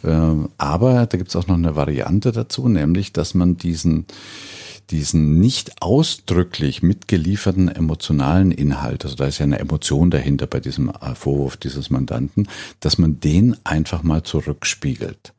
Mhm. 0.03 0.49
aber 0.59 1.07
da 1.07 1.19
gibt 1.19 1.31
es 1.31 1.37
auch 1.37 1.47
noch 1.47 1.57
eine 1.57 1.77
Variante 1.77 2.33
dazu, 2.33 2.69
nämlich, 2.69 3.13
dass 3.13 3.35
man 3.35 3.57
diesen 3.57 4.07
diesen 4.91 5.39
nicht 5.39 5.83
ausdrücklich 5.83 6.83
mitgelieferten 6.83 7.69
emotionalen 7.69 8.53
Inhalt, 8.53 9.05
also 9.05 9.17
da 9.17 9.27
ist 9.27 9.39
ja 9.39 9.45
eine 9.45 9.59
Emotion 9.59 10.11
dahinter 10.11 10.47
bei 10.47 10.61
diesem 10.61 10.93
Vorwurf 11.15 11.57
dieses 11.57 11.91
Mandanten, 11.91 12.49
dass 12.81 12.99
man 12.99 13.21
den 13.21 13.57
einfach 13.65 14.03
mal 14.03 14.23
zurückspiegelt. 14.23 15.33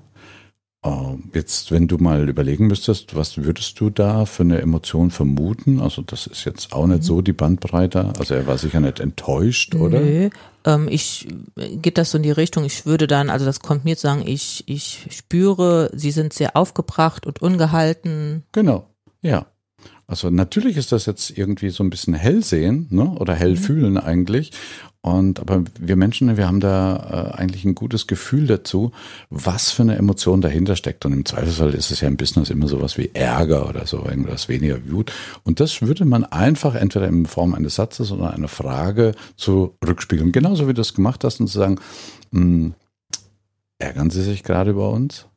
Ähm, 0.82 1.25
jetzt, 1.34 1.72
wenn 1.72 1.89
du 1.89 1.98
mal 1.98 2.29
überlegen 2.29 2.68
müsstest, 2.68 3.13
was 3.13 3.38
würdest 3.38 3.77
du 3.82 3.89
da 3.89 4.25
für 4.25 4.44
eine 4.44 4.62
Emotion 4.62 5.12
vermuten? 5.12 5.82
Also 5.82 6.01
das 6.01 6.25
ist 6.25 6.46
jetzt 6.46 6.72
auch 6.72 6.88
nicht 6.88 7.03
so 7.03 7.22
die 7.22 7.34
Bandbreite. 7.34 8.13
Also 8.18 8.36
er 8.36 8.48
war 8.48 8.58
sicher 8.58 8.79
nicht 8.79 9.01
enttäuscht, 9.01 9.75
oder? 9.75 10.00
Nö, 10.00 10.29
ähm, 10.65 10.88
ich 10.89 11.27
geht 11.56 11.98
das 11.98 12.12
so 12.12 12.18
in 12.18 12.24
die 12.24 12.32
Richtung. 12.32 12.63
Ich 12.63 12.86
würde 12.86 13.08
dann, 13.08 13.29
also 13.29 13.46
das 13.46 13.60
kommt 13.60 13.84
mir 13.84 13.98
zu 13.98 14.03
sagen, 14.03 14.24
ich 14.25 14.63
ich 14.68 15.08
spüre, 15.10 15.91
sie 15.94 16.12
sind 16.12 16.32
sehr 16.32 16.56
aufgebracht 16.56 17.27
und 17.27 17.41
ungehalten. 17.41 18.44
Genau, 18.53 18.88
ja. 19.22 19.46
Also 20.08 20.30
natürlich 20.32 20.76
ist 20.76 20.92
das 20.92 21.06
jetzt 21.06 21.38
irgendwie 21.38 21.70
so 21.70 21.84
ein 21.84 21.92
bisschen 21.92 22.16
hell 22.16 22.44
sehen, 22.44 22.88
ne? 22.90 23.12
Oder 23.20 23.36
hell 23.36 23.52
mhm. 23.52 23.58
fühlen 23.58 23.98
eigentlich. 23.98 24.52
Und 25.02 25.40
aber 25.40 25.64
wir 25.80 25.96
Menschen, 25.96 26.36
wir 26.36 26.48
haben 26.48 26.60
da 26.60 27.32
äh, 27.32 27.38
eigentlich 27.38 27.64
ein 27.64 27.76
gutes 27.76 28.06
Gefühl 28.06 28.48
dazu, 28.48 28.92
was 29.30 29.72
für 29.72 29.84
eine 29.84 29.96
Emotion 29.96 30.42
dahinter 30.42 30.76
steckt. 30.76 31.06
Und 31.06 31.14
im 31.14 31.26
Zweifelsfall 31.26 31.74
ist 31.74 31.92
es 31.92 32.02
ja 32.02 32.10
im 32.10 32.18
Business 32.18 32.50
immer 32.50 32.68
sowas 32.68 32.98
wie 32.98 33.12
Ärger 33.14 33.70
oder 33.70 33.86
so, 33.86 34.04
irgendwas 34.04 34.50
weniger 34.50 34.80
Wut. 34.92 35.14
Und 35.44 35.62
das 35.62 35.82
würde 35.82 36.04
man 36.04 36.26
einfach 36.26 36.76
entweder 36.76 37.08
in 37.08 37.26
Form 37.28 37.54
eines 37.54 37.76
Satzes 37.76 38.12
oder 38.12 38.34
einer 38.34 38.50
Frage 38.50 39.14
zurückspiegeln. 39.38 40.34
Genauso 40.34 40.64
wie 40.64 40.74
du 40.74 40.82
das 40.82 40.94
gemacht 40.94 41.24
hast 41.24 41.40
und 41.40 41.48
zu 41.48 41.58
sagen, 41.58 41.80
mh, 42.32 42.42
hm, 42.42 42.74
ärgern 43.78 44.10
Sie 44.10 44.24
sich 44.24 44.44
gerade 44.44 44.72
über 44.72 44.90
uns? 44.90 45.28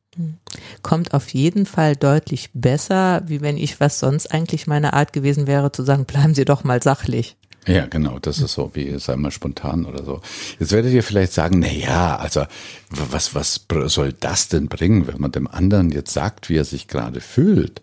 Kommt 0.82 1.14
auf 1.14 1.28
jeden 1.30 1.66
Fall 1.66 1.96
deutlich 1.96 2.50
besser, 2.52 3.22
wie 3.26 3.40
wenn 3.40 3.56
ich, 3.56 3.80
was 3.80 3.98
sonst 3.98 4.32
eigentlich 4.32 4.66
meine 4.66 4.92
Art 4.92 5.12
gewesen 5.12 5.46
wäre, 5.46 5.72
zu 5.72 5.82
sagen, 5.84 6.04
bleiben 6.04 6.34
Sie 6.34 6.44
doch 6.44 6.64
mal 6.64 6.82
sachlich. 6.82 7.36
Ja, 7.66 7.86
genau, 7.86 8.18
das 8.18 8.40
ist 8.40 8.54
so 8.54 8.72
wie, 8.74 8.98
sei 8.98 9.14
mal 9.14 9.30
spontan 9.30 9.84
oder 9.84 10.04
so. 10.04 10.20
Jetzt 10.58 10.72
werdet 10.72 10.92
ihr 10.92 11.04
vielleicht 11.04 11.32
sagen, 11.32 11.60
na 11.60 11.70
ja, 11.70 12.16
also 12.16 12.44
was, 12.90 13.36
was 13.36 13.66
soll 13.86 14.12
das 14.12 14.48
denn 14.48 14.66
bringen, 14.68 15.06
wenn 15.06 15.20
man 15.20 15.30
dem 15.30 15.46
anderen 15.46 15.90
jetzt 15.90 16.12
sagt, 16.12 16.48
wie 16.48 16.56
er 16.56 16.64
sich 16.64 16.88
gerade 16.88 17.20
fühlt? 17.20 17.80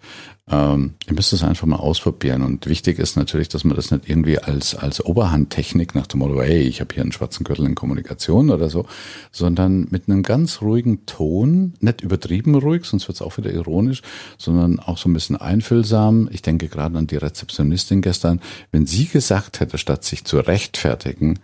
Ähm, 0.52 0.96
ihr 1.08 1.14
müsst 1.14 1.32
es 1.32 1.44
einfach 1.44 1.68
mal 1.68 1.76
ausprobieren. 1.78 2.42
Und 2.42 2.66
wichtig 2.66 2.98
ist 2.98 3.16
natürlich, 3.16 3.50
dass 3.50 3.64
man 3.64 3.76
das 3.76 3.92
nicht 3.92 4.10
irgendwie 4.10 4.40
als, 4.40 4.74
als 4.74 5.04
Oberhandtechnik 5.06 5.94
nach 5.94 6.08
dem 6.08 6.20
Motto, 6.20 6.42
hey, 6.42 6.62
ich 6.62 6.82
habe 6.82 6.94
hier 6.94 7.04
einen 7.04 7.12
schwarzen 7.12 7.44
Gürtel 7.44 7.66
in 7.66 7.76
Kommunikation 7.76 8.50
oder 8.50 8.70
so, 8.70 8.86
sondern 9.32 9.88
mit 9.92 10.08
einem 10.08 10.24
ganz 10.24 10.62
ruhigen 10.62 11.06
Ton, 11.06 11.74
nicht 11.82 12.02
übertrieben 12.02 12.56
ruhig, 12.56 12.86
sonst 12.86 13.08
wird 13.08 13.18
es 13.18 13.22
auch 13.22 13.38
wieder 13.38 13.52
ironisch, 13.52 14.02
sondern 14.38 14.80
auch 14.80 14.98
so 14.98 15.08
ein 15.08 15.14
bisschen 15.14 15.36
einfühlsam. 15.36 16.30
Ich 16.32 16.42
denke 16.42 16.68
gerade 16.68 16.98
an 16.98 17.08
die 17.08 17.18
Rezeptionistin 17.18 18.02
gestern, 18.02 18.42
wenn 18.72 18.88
sie 18.88 19.06
gesagt 19.06 19.60
hätte, 19.60 19.78
statt 19.78 20.04
sich 20.04 20.24
zu 20.26 20.40
rechtfertigen, 20.40 21.40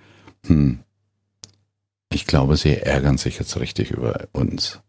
hm, 0.48 0.80
ich 2.12 2.26
glaube, 2.26 2.56
sie 2.58 2.76
ärgern 2.76 3.18
sich 3.18 3.38
jetzt 3.40 3.60
richtig 3.60 3.92
über 3.92 4.28
uns 4.32 4.80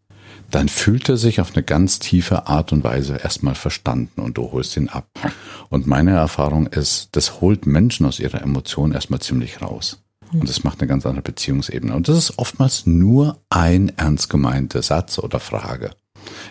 dann 0.50 0.68
fühlt 0.68 1.08
er 1.08 1.16
sich 1.16 1.40
auf 1.40 1.54
eine 1.54 1.62
ganz 1.62 1.98
tiefe 1.98 2.46
Art 2.46 2.72
und 2.72 2.84
Weise 2.84 3.16
erstmal 3.16 3.54
verstanden 3.54 4.20
und 4.20 4.38
du 4.38 4.52
holst 4.52 4.76
ihn 4.76 4.88
ab. 4.88 5.08
Und 5.68 5.86
meine 5.86 6.12
Erfahrung 6.12 6.66
ist, 6.66 7.10
das 7.12 7.40
holt 7.40 7.66
Menschen 7.66 8.06
aus 8.06 8.20
ihrer 8.20 8.42
Emotion 8.42 8.92
erstmal 8.92 9.20
ziemlich 9.20 9.60
raus. 9.62 9.98
Und 10.32 10.48
das 10.48 10.64
macht 10.64 10.80
eine 10.80 10.88
ganz 10.88 11.06
andere 11.06 11.22
Beziehungsebene. 11.22 11.94
Und 11.94 12.08
das 12.08 12.18
ist 12.18 12.38
oftmals 12.38 12.86
nur 12.86 13.38
ein 13.48 13.92
ernst 13.96 14.28
gemeinter 14.28 14.82
Satz 14.82 15.18
oder 15.18 15.40
Frage. 15.40 15.90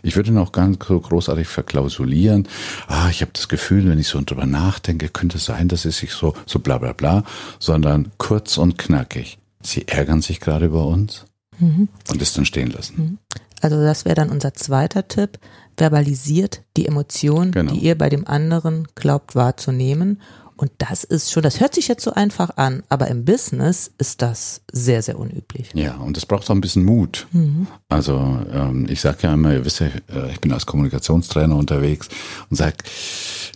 Ich 0.04 0.16
würde 0.16 0.32
noch 0.32 0.52
ganz 0.52 0.78
so 0.86 1.00
großartig 1.00 1.48
verklausulieren. 1.48 2.48
Ah, 2.88 3.10
ich 3.10 3.22
habe 3.22 3.32
das 3.34 3.50
Gefühl, 3.50 3.90
wenn 3.90 4.00
ich 4.00 4.08
so 4.08 4.22
drüber 4.22 4.46
nachdenke, 4.46 5.10
könnte 5.10 5.38
es 5.38 5.46
sein, 5.46 5.68
dass 5.68 5.86
es 5.86 5.98
sich 5.98 6.12
so, 6.12 6.34
so 6.46 6.60
bla 6.60 6.78
bla 6.78 6.94
bla, 6.94 7.24
sondern 7.60 8.12
kurz 8.18 8.58
und 8.58 8.78
knackig. 8.78 9.38
Sie 9.62 9.88
ärgern 9.88 10.22
sich 10.22 10.40
gerade 10.40 10.68
über 10.68 10.86
uns 10.86 11.26
mhm. 11.60 11.90
und 12.10 12.22
es 12.22 12.34
dann 12.34 12.46
stehen 12.46 12.72
lassen. 12.72 12.96
Mhm. 12.98 13.18
Also 13.62 13.82
das 13.82 14.06
wäre 14.06 14.16
dann 14.16 14.30
unser 14.30 14.54
zweiter 14.54 15.08
Tipp. 15.08 15.40
Verbalisiert 15.78 16.62
die 16.78 16.86
Emotion, 16.86 17.52
genau. 17.52 17.74
die 17.74 17.80
ihr 17.80 17.98
bei 17.98 18.08
dem 18.08 18.26
anderen 18.26 18.88
glaubt 18.96 19.36
wahrzunehmen 19.36 20.20
und 20.58 20.72
das 20.78 21.04
ist 21.04 21.32
schon, 21.32 21.44
das 21.44 21.60
hört 21.60 21.76
sich 21.76 21.90
jetzt 21.90 22.04
so 22.04 22.14
einfach 22.14 22.56
an, 22.56 22.84
aber 22.88 23.10
im 23.10 23.26
Business 23.26 23.92
ist 23.98 24.22
das 24.22 24.62
sehr, 24.72 25.02
sehr 25.02 25.20
unüblich. 25.20 25.72
Ja, 25.74 25.96
und 25.96 26.16
das 26.16 26.26
braucht 26.26 26.50
auch 26.50 26.56
ein 26.56 26.62
bisschen 26.62 26.86
Mut. 26.86 27.28
Mhm. 27.32 27.68
Also 27.90 28.40
ähm, 28.52 28.88
ich 28.90 29.02
sage 29.02 29.18
ja 29.24 29.34
immer, 29.34 29.54
ihr 29.54 29.66
wisst 29.66 29.82
ja, 29.82 29.88
äh, 29.88 30.32
ich 30.32 30.40
bin 30.40 30.54
als 30.54 30.66
Kommunikationstrainer 30.66 31.56
unterwegs 31.56 32.08
und 32.50 32.56
sage, 32.56 32.78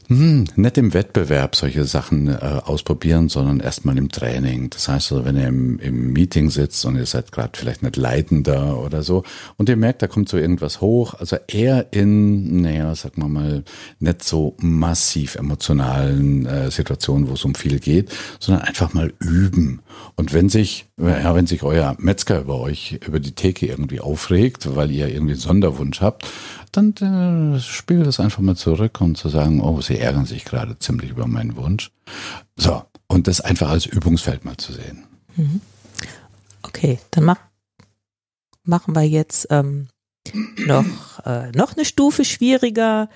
hm, 0.09 0.45
nicht 0.55 0.77
im 0.79 0.93
Wettbewerb 0.93 1.55
solche 1.55 1.85
Sachen 1.85 2.27
äh, 2.27 2.61
ausprobieren, 2.65 3.29
sondern 3.29 3.59
erstmal 3.59 3.97
im 3.97 4.09
Training. 4.09 4.71
Das 4.71 4.87
heißt, 4.87 5.11
also, 5.11 5.23
wenn 5.23 5.37
ihr 5.37 5.47
im, 5.47 5.77
im 5.77 6.13
Meeting 6.13 6.49
sitzt 6.49 6.83
und 6.85 6.95
ihr 6.95 7.05
seid 7.05 7.31
gerade 7.31 7.51
vielleicht 7.57 7.83
nicht 7.83 7.95
Leitender 7.95 8.79
oder 8.83 9.03
so 9.03 9.23
und 9.57 9.69
ihr 9.69 9.77
merkt, 9.77 10.01
da 10.01 10.07
kommt 10.07 10.27
so 10.27 10.37
irgendwas 10.37 10.81
hoch, 10.81 11.13
also 11.13 11.37
eher 11.47 11.93
in, 11.93 12.61
naja, 12.61 12.93
sagen 12.95 13.21
wir 13.21 13.27
mal, 13.27 13.63
nicht 13.99 14.23
so 14.23 14.55
massiv 14.57 15.35
emotionalen 15.35 16.45
äh, 16.47 16.71
Situationen 16.71 17.29
wo 17.29 17.33
es 17.33 17.45
um 17.45 17.55
viel 17.55 17.79
geht, 17.79 18.09
sondern 18.39 18.63
einfach 18.63 18.93
mal 18.93 19.13
üben. 19.19 19.81
Und 20.15 20.33
wenn 20.33 20.49
sich, 20.49 20.87
ja, 20.97 21.35
wenn 21.35 21.47
sich 21.47 21.63
euer 21.63 21.95
Metzger 21.99 22.41
über 22.41 22.59
euch, 22.59 22.99
über 23.05 23.19
die 23.19 23.33
Theke 23.33 23.67
irgendwie 23.67 23.99
aufregt, 23.99 24.75
weil 24.75 24.91
ihr 24.91 25.07
irgendwie 25.07 25.33
einen 25.33 25.39
Sonderwunsch 25.41 26.01
habt, 26.01 26.25
dann 26.71 27.55
äh, 27.55 27.59
spielt 27.59 28.05
das 28.05 28.19
einfach 28.19 28.39
mal 28.39 28.55
zurück 28.55 29.01
und 29.01 29.17
zu 29.17 29.29
sagen, 29.29 29.61
oh, 29.61 29.81
sie 29.81 29.97
ärgern 29.97 30.25
sich 30.25 30.45
gerade 30.45 30.77
ziemlich 30.79 31.11
über 31.11 31.27
meinen 31.27 31.55
Wunsch. 31.55 31.91
So, 32.55 32.83
und 33.07 33.27
das 33.27 33.41
einfach 33.41 33.69
als 33.69 33.85
Übungsfeld 33.85 34.45
mal 34.45 34.57
zu 34.57 34.73
sehen. 34.73 35.03
Mhm. 35.35 35.61
Okay, 36.63 36.99
dann 37.11 37.23
mach, 37.23 37.39
machen 38.63 38.95
wir 38.95 39.03
jetzt 39.03 39.47
ähm, 39.49 39.87
noch, 40.65 40.85
äh, 41.25 41.51
noch 41.51 41.75
eine 41.75 41.85
Stufe 41.85 42.25
schwieriger 42.25 43.09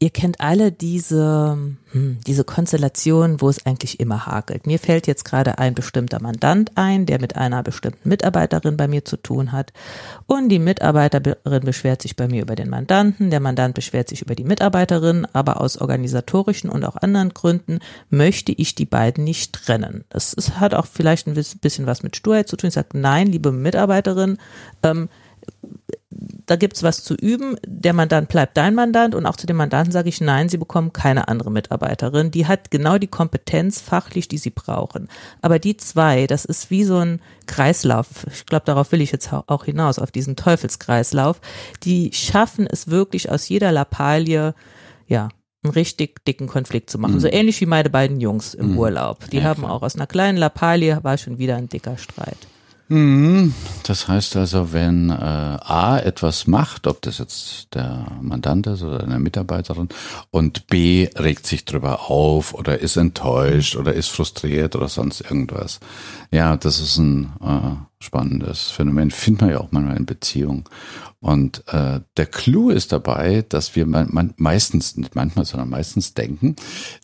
ihr 0.00 0.10
kennt 0.10 0.40
alle 0.40 0.72
diese, 0.72 1.58
hm, 1.92 2.18
diese 2.26 2.42
Konstellation, 2.42 3.42
wo 3.42 3.50
es 3.50 3.66
eigentlich 3.66 4.00
immer 4.00 4.24
hakelt. 4.24 4.66
Mir 4.66 4.78
fällt 4.78 5.06
jetzt 5.06 5.26
gerade 5.26 5.58
ein 5.58 5.74
bestimmter 5.74 6.22
Mandant 6.22 6.72
ein, 6.74 7.04
der 7.04 7.20
mit 7.20 7.36
einer 7.36 7.62
bestimmten 7.62 8.08
Mitarbeiterin 8.08 8.78
bei 8.78 8.88
mir 8.88 9.04
zu 9.04 9.18
tun 9.18 9.52
hat. 9.52 9.74
Und 10.26 10.48
die 10.48 10.58
Mitarbeiterin 10.58 11.64
beschwert 11.64 12.00
sich 12.00 12.16
bei 12.16 12.28
mir 12.28 12.42
über 12.42 12.56
den 12.56 12.70
Mandanten, 12.70 13.30
der 13.30 13.40
Mandant 13.40 13.74
beschwert 13.74 14.08
sich 14.08 14.22
über 14.22 14.34
die 14.34 14.44
Mitarbeiterin, 14.44 15.26
aber 15.34 15.60
aus 15.60 15.76
organisatorischen 15.76 16.70
und 16.70 16.84
auch 16.84 16.96
anderen 16.96 17.34
Gründen 17.34 17.80
möchte 18.08 18.52
ich 18.52 18.74
die 18.74 18.86
beiden 18.86 19.22
nicht 19.22 19.52
trennen. 19.52 20.04
Das 20.08 20.32
ist, 20.32 20.58
hat 20.58 20.72
auch 20.72 20.86
vielleicht 20.86 21.26
ein 21.26 21.34
bisschen 21.34 21.84
was 21.86 22.02
mit 22.02 22.16
Sturheit 22.16 22.48
zu 22.48 22.56
tun. 22.56 22.68
Ich 22.68 22.74
sage, 22.74 22.98
nein, 22.98 23.26
liebe 23.26 23.52
Mitarbeiterin, 23.52 24.38
ähm, 24.82 25.10
da 26.50 26.56
gibt's 26.56 26.82
was 26.82 27.04
zu 27.04 27.14
üben. 27.14 27.56
Der 27.64 27.92
Mandant 27.92 28.28
bleibt 28.28 28.56
dein 28.56 28.74
Mandant 28.74 29.14
und 29.14 29.24
auch 29.24 29.36
zu 29.36 29.46
dem 29.46 29.56
Mandanten 29.56 29.92
sage 29.92 30.08
ich, 30.08 30.20
nein, 30.20 30.48
sie 30.48 30.58
bekommen 30.58 30.92
keine 30.92 31.28
andere 31.28 31.50
Mitarbeiterin. 31.50 32.32
Die 32.32 32.46
hat 32.46 32.72
genau 32.72 32.98
die 32.98 33.06
Kompetenz 33.06 33.80
fachlich, 33.80 34.26
die 34.26 34.38
sie 34.38 34.50
brauchen. 34.50 35.08
Aber 35.42 35.60
die 35.60 35.76
zwei, 35.76 36.26
das 36.26 36.44
ist 36.44 36.70
wie 36.70 36.82
so 36.82 36.96
ein 36.96 37.20
Kreislauf. 37.46 38.26
Ich 38.32 38.46
glaube, 38.46 38.64
darauf 38.66 38.90
will 38.90 39.00
ich 39.00 39.12
jetzt 39.12 39.32
auch 39.32 39.64
hinaus, 39.64 40.00
auf 40.00 40.10
diesen 40.10 40.34
Teufelskreislauf. 40.34 41.40
Die 41.84 42.10
schaffen 42.12 42.66
es 42.66 42.88
wirklich 42.88 43.30
aus 43.30 43.48
jeder 43.48 43.70
Lappalie, 43.70 44.54
ja, 45.06 45.28
einen 45.62 45.72
richtig 45.72 46.24
dicken 46.24 46.48
Konflikt 46.48 46.90
zu 46.90 46.98
machen. 46.98 47.14
Mhm. 47.14 47.20
So 47.20 47.28
ähnlich 47.28 47.60
wie 47.60 47.66
meine 47.66 47.90
beiden 47.90 48.20
Jungs 48.20 48.54
im 48.54 48.72
mhm. 48.72 48.78
Urlaub. 48.78 49.30
Die 49.30 49.38
ja, 49.38 49.44
haben 49.44 49.62
klar. 49.62 49.72
auch 49.72 49.82
aus 49.82 49.94
einer 49.94 50.08
kleinen 50.08 50.38
Lappalie 50.38 50.98
war 51.04 51.16
schon 51.16 51.38
wieder 51.38 51.56
ein 51.56 51.68
dicker 51.68 51.96
Streit. 51.96 52.38
Mhm. 52.90 53.54
Das 53.84 54.08
heißt 54.08 54.34
also, 54.34 54.72
wenn 54.72 55.10
äh, 55.10 55.14
A 55.14 56.00
etwas 56.00 56.48
macht, 56.48 56.88
ob 56.88 57.00
das 57.02 57.18
jetzt 57.18 57.68
der 57.72 58.06
Mandant 58.20 58.66
ist 58.66 58.82
oder 58.82 59.04
eine 59.04 59.20
Mitarbeiterin, 59.20 59.88
und 60.32 60.66
B 60.66 61.08
regt 61.16 61.46
sich 61.46 61.64
drüber 61.64 62.10
auf 62.10 62.52
oder 62.52 62.80
ist 62.80 62.96
enttäuscht 62.96 63.76
oder 63.76 63.94
ist 63.94 64.08
frustriert 64.08 64.74
oder 64.74 64.88
sonst 64.88 65.20
irgendwas. 65.20 65.78
Ja, 66.32 66.56
das 66.56 66.80
ist 66.80 66.98
ein, 66.98 67.32
äh, 67.40 67.90
spannendes 68.02 68.70
Phänomen. 68.70 69.10
Findet 69.10 69.42
man 69.42 69.50
ja 69.50 69.60
auch 69.60 69.72
manchmal 69.72 69.96
in 69.96 70.06
Beziehungen. 70.06 70.64
Und 71.20 71.62
äh, 71.68 72.00
der 72.16 72.26
Clou 72.26 72.70
ist 72.70 72.92
dabei, 72.92 73.44
dass 73.46 73.76
wir 73.76 73.84
man, 73.84 74.08
man 74.10 74.32
meistens, 74.38 74.96
nicht 74.96 75.14
manchmal, 75.14 75.44
sondern 75.44 75.68
meistens 75.68 76.14
denken, 76.14 76.56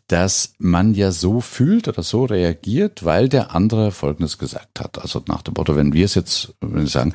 dass 0.09 0.55
man 0.59 0.95
ja 0.95 1.11
so 1.11 1.40
fühlt 1.40 1.88
oder 1.88 2.03
so 2.03 2.25
reagiert, 2.25 3.05
weil 3.05 3.29
der 3.29 3.55
andere 3.55 3.90
Folgendes 3.90 4.38
gesagt 4.38 4.79
hat. 4.79 5.01
Also 5.01 5.23
nach 5.27 5.42
dem 5.42 5.55
Motto, 5.57 5.75
wenn 5.75 5.92
wir 5.92 6.05
es 6.05 6.14
jetzt, 6.14 6.55
wenn 6.61 6.83
wir 6.83 6.87
sagen, 6.87 7.12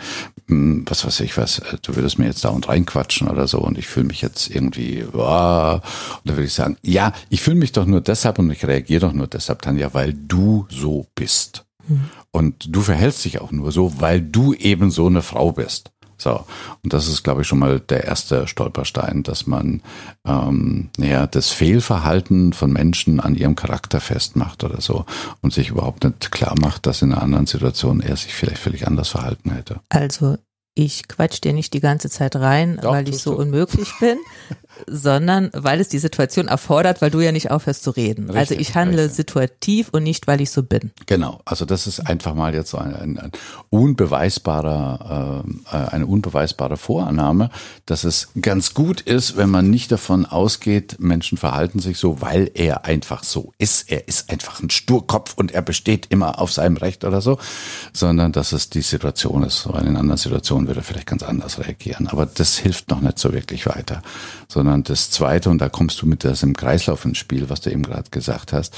hm, 0.48 0.84
was 0.88 1.06
weiß 1.06 1.22
ich 1.22 1.38
was, 1.38 1.60
äh, 1.60 1.78
du 1.82 1.96
würdest 1.96 2.20
mir 2.20 2.26
jetzt 2.26 2.44
da 2.44 2.50
und 2.50 2.68
reinquatschen 2.68 3.30
oder 3.30 3.48
so 3.48 3.60
und 3.60 3.78
ich 3.78 3.88
fühle 3.88 4.08
mich 4.08 4.22
jetzt 4.22 4.50
irgendwie, 4.50 5.06
wow, 5.14 5.76
und 5.76 6.22
dann 6.26 6.36
würde 6.36 6.48
ich 6.48 6.54
sagen, 6.54 6.78
ja, 6.82 7.14
ich 7.30 7.42
fühle 7.42 7.56
mich 7.58 7.72
doch 7.72 7.86
nur 7.86 8.02
deshalb 8.02 8.40
und 8.40 8.52
ich 8.52 8.66
reagiere 8.66 9.02
doch 9.02 9.14
nur 9.14 9.28
deshalb, 9.28 9.62
Tanja, 9.62 9.94
weil 9.94 10.14
du 10.14 10.68
so 10.70 11.08
bist. 11.16 11.66
Mhm. 11.88 12.10
Und 12.32 12.76
du 12.76 12.82
verhältst 12.82 13.24
dich 13.24 13.40
auch 13.40 13.52
nur 13.52 13.72
so, 13.72 14.00
weil 14.00 14.22
du 14.22 14.54
eben 14.54 14.92
so 14.92 15.08
eine 15.08 15.22
Frau 15.22 15.52
bist. 15.52 15.92
So, 16.22 16.46
und 16.84 16.94
das 16.94 17.08
ist, 17.08 17.24
glaube 17.24 17.42
ich, 17.42 17.48
schon 17.48 17.58
mal 17.60 17.80
der 17.80 18.04
erste 18.04 18.48
Stolperstein, 18.48 19.24
dass 19.24 19.48
man 19.48 19.82
ähm, 20.26 20.90
ja, 21.00 21.26
das 21.26 21.50
Fehlverhalten 21.50 22.54
von 22.54 22.72
Menschen 22.72 23.20
an 23.20 23.34
ihrem 23.36 23.56
Charakter 23.56 24.00
festmacht 24.00 24.64
oder 24.64 24.82
so 24.82 25.06
und 25.42 25.52
sich 25.52 25.70
überhaupt 25.70 26.04
nicht 26.04 26.32
klar 26.32 26.54
macht, 26.62 26.86
dass 26.86 27.02
in 27.02 27.12
einer 27.12 27.24
anderen 27.24 27.48
Situation 27.48 28.02
er 28.02 28.16
sich 28.16 28.34
vielleicht 28.36 28.60
völlig 28.60 28.86
anders 28.86 29.10
verhalten 29.10 29.50
hätte. 29.52 29.80
Also 29.90 30.38
ich 30.76 31.08
quatsch 31.08 31.42
dir 31.44 31.54
nicht 31.54 31.74
die 31.74 31.80
ganze 31.80 32.10
Zeit 32.10 32.36
rein, 32.36 32.80
Doch, 32.82 32.92
weil 32.94 33.10
ich 33.10 33.18
so 33.18 33.32
du. 33.32 33.42
unmöglich 33.42 33.92
bin, 34.00 34.18
sondern 34.88 35.50
weil 35.54 35.80
es 35.80 35.90
die 35.90 36.00
Situation 36.00 36.48
erfordert, 36.48 37.02
weil 37.02 37.12
du 37.12 37.20
ja 37.20 37.32
nicht 37.32 37.52
aufhörst 37.52 37.84
zu 37.84 37.92
reden. 37.92 38.30
Richtig, 38.30 38.40
also 38.40 38.56
ich 38.56 38.76
handle 38.76 39.04
richtig. 39.04 39.16
situativ 39.16 39.90
und 39.92 40.04
nicht, 40.04 40.28
weil 40.28 40.42
ich 40.42 40.52
so 40.52 40.64
bin. 40.64 40.92
Genau, 41.06 41.42
also 41.46 41.66
das 41.66 41.88
ist 41.88 42.00
einfach 42.00 42.34
mal 42.34 42.54
jetzt 42.54 42.72
so 42.72 42.78
ein, 42.78 42.96
ein, 42.96 43.20
ein 43.20 43.32
unbeweisbarer, 43.70 45.44
äh, 45.72 45.76
eine 45.76 46.06
unbeweisbare 46.06 46.78
Vorannahme, 46.78 47.50
dass 47.86 48.04
es 48.04 48.30
ganz 48.42 48.74
gut 48.74 49.02
ist, 49.02 49.38
wenn 49.38 49.50
man 49.50 49.70
nicht 49.70 49.92
davon 49.92 50.26
ausgeht, 50.26 50.98
Menschen 51.00 51.38
verhalten 51.38 51.80
sich 51.80 51.98
so, 51.98 52.22
weil 52.22 52.50
er 52.54 52.86
einfach 52.86 53.24
so 53.24 53.54
ist. 53.58 53.92
Er 53.92 54.08
ist 54.08 54.30
einfach 54.30 54.62
ein 54.62 54.70
Sturkopf 54.70 55.34
und 55.36 55.52
er 55.52 55.62
besteht 55.62 56.08
immer 56.10 56.40
auf 56.40 56.52
seinem 56.52 56.78
Recht 56.78 57.04
oder 57.04 57.22
so, 57.22 57.38
sondern 57.94 58.32
dass 58.32 58.52
es 58.52 58.70
die 58.70 58.82
Situation 58.82 59.44
ist. 59.44 59.62
So 59.62 59.72
in 59.74 59.98
anderen 59.98 60.18
Situationen 60.18 60.68
würde 60.68 60.82
er 60.82 60.84
vielleicht 60.84 61.08
ganz 61.08 61.24
anders 61.24 61.60
reagieren. 61.60 62.08
Aber 62.08 62.26
das 62.26 62.58
hilft 62.58 62.90
noch 62.90 63.02
nicht 63.02 63.20
so 63.20 63.34
wirklich 63.34 63.66
weiter, 63.66 64.02
sondern 64.48 64.71
sondern 64.72 64.84
das 64.84 65.12
Zweite, 65.12 65.50
und 65.50 65.60
da 65.60 65.68
kommst 65.68 66.02
du 66.02 66.06
mit 66.06 66.24
das 66.24 66.44
im 66.44 66.56
Kreislauf 66.56 67.04
ins 67.04 67.18
Spiel, 67.18 67.50
was 67.50 67.60
du 67.60 67.70
eben 67.72 67.84
gerade 67.84 68.10
gesagt 68.10 68.54
hast, 68.54 68.74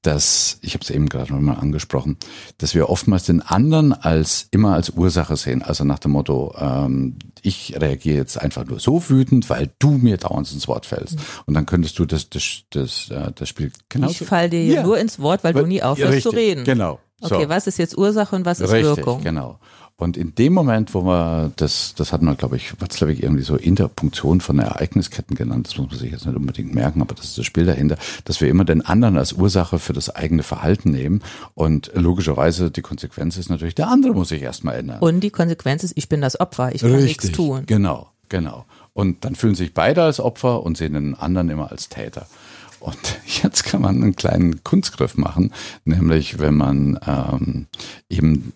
dass, 0.00 0.58
ich 0.62 0.72
habe 0.72 0.82
es 0.82 0.90
eben 0.90 1.08
gerade 1.08 1.32
nochmal 1.32 1.56
angesprochen, 1.56 2.16
dass 2.58 2.74
wir 2.74 2.88
oftmals 2.88 3.24
den 3.24 3.42
anderen 3.42 3.92
als 3.92 4.48
immer 4.52 4.74
als 4.74 4.90
Ursache 4.90 5.36
sehen. 5.36 5.62
Also 5.62 5.84
nach 5.84 5.98
dem 5.98 6.12
Motto, 6.12 6.54
ähm, 6.58 7.18
ich 7.42 7.74
reagiere 7.78 8.16
jetzt 8.16 8.40
einfach 8.40 8.64
nur 8.64 8.80
so 8.80 9.10
wütend, 9.10 9.50
weil 9.50 9.70
du 9.78 9.90
mir 9.90 10.16
dauernd 10.16 10.50
ins 10.50 10.66
Wort 10.66 10.86
fällst. 10.86 11.18
Und 11.44 11.52
dann 11.52 11.66
könntest 11.66 11.98
du 11.98 12.06
das, 12.06 12.30
das, 12.30 12.62
das, 12.70 13.10
äh, 13.10 13.32
das 13.34 13.48
Spiel 13.48 13.70
genau. 13.90 14.08
Ich 14.08 14.18
fall 14.18 14.48
dir 14.48 14.64
ja. 14.64 14.82
nur 14.82 14.98
ins 14.98 15.18
Wort, 15.18 15.44
weil, 15.44 15.54
weil 15.54 15.64
du 15.64 15.68
nie 15.68 15.82
aufhörst 15.82 16.10
richtig, 16.10 16.22
zu 16.22 16.30
reden. 16.30 16.64
Genau. 16.64 17.00
Okay, 17.20 17.44
so. 17.44 17.48
was 17.48 17.66
ist 17.66 17.78
jetzt 17.78 17.96
Ursache 17.98 18.34
und 18.34 18.44
was 18.46 18.60
ist 18.60 18.70
richtig, 18.72 18.96
Wirkung? 18.96 19.22
Genau. 19.22 19.58
Und 19.96 20.16
in 20.16 20.34
dem 20.34 20.52
Moment, 20.52 20.92
wo 20.92 21.02
man 21.02 21.52
das, 21.56 21.94
das 21.94 22.12
hat 22.12 22.20
man, 22.20 22.36
glaube 22.36 22.56
ich, 22.56 22.80
Watzlawick 22.80 23.22
irgendwie 23.22 23.44
so 23.44 23.54
Interpunktion 23.54 24.40
von 24.40 24.58
Ereignisketten 24.58 25.36
genannt, 25.36 25.68
das 25.68 25.78
muss 25.78 25.90
man 25.90 25.98
sich 25.98 26.10
jetzt 26.10 26.26
nicht 26.26 26.34
unbedingt 26.36 26.74
merken, 26.74 27.00
aber 27.00 27.14
das 27.14 27.26
ist 27.26 27.38
das 27.38 27.46
Spiel 27.46 27.64
dahinter, 27.64 27.96
dass 28.24 28.40
wir 28.40 28.48
immer 28.48 28.64
den 28.64 28.84
anderen 28.84 29.16
als 29.16 29.34
Ursache 29.34 29.78
für 29.78 29.92
das 29.92 30.10
eigene 30.10 30.42
Verhalten 30.42 30.90
nehmen. 30.90 31.22
Und 31.54 31.92
logischerweise 31.94 32.72
die 32.72 32.82
Konsequenz 32.82 33.36
ist 33.36 33.50
natürlich, 33.50 33.76
der 33.76 33.88
andere 33.88 34.14
muss 34.14 34.30
sich 34.30 34.42
erstmal 34.42 34.76
ändern. 34.76 34.98
Und 34.98 35.20
die 35.20 35.30
Konsequenz 35.30 35.84
ist, 35.84 35.92
ich 35.96 36.08
bin 36.08 36.20
das 36.20 36.40
Opfer, 36.40 36.74
ich 36.74 36.80
kann 36.80 36.90
Richtig, 36.90 37.22
nichts 37.22 37.32
tun. 37.32 37.62
Genau, 37.66 38.08
genau. 38.28 38.64
Und 38.94 39.24
dann 39.24 39.36
fühlen 39.36 39.54
sich 39.54 39.74
beide 39.74 40.02
als 40.02 40.18
Opfer 40.18 40.64
und 40.64 40.76
sehen 40.76 40.94
den 40.94 41.14
anderen 41.14 41.50
immer 41.50 41.70
als 41.70 41.88
Täter. 41.88 42.26
Und 42.80 42.98
jetzt 43.42 43.62
kann 43.62 43.80
man 43.80 44.02
einen 44.02 44.16
kleinen 44.16 44.64
Kunstgriff 44.64 45.16
machen, 45.16 45.52
nämlich 45.84 46.40
wenn 46.40 46.54
man 46.54 46.98
ähm, 47.06 47.66
eben 48.08 48.54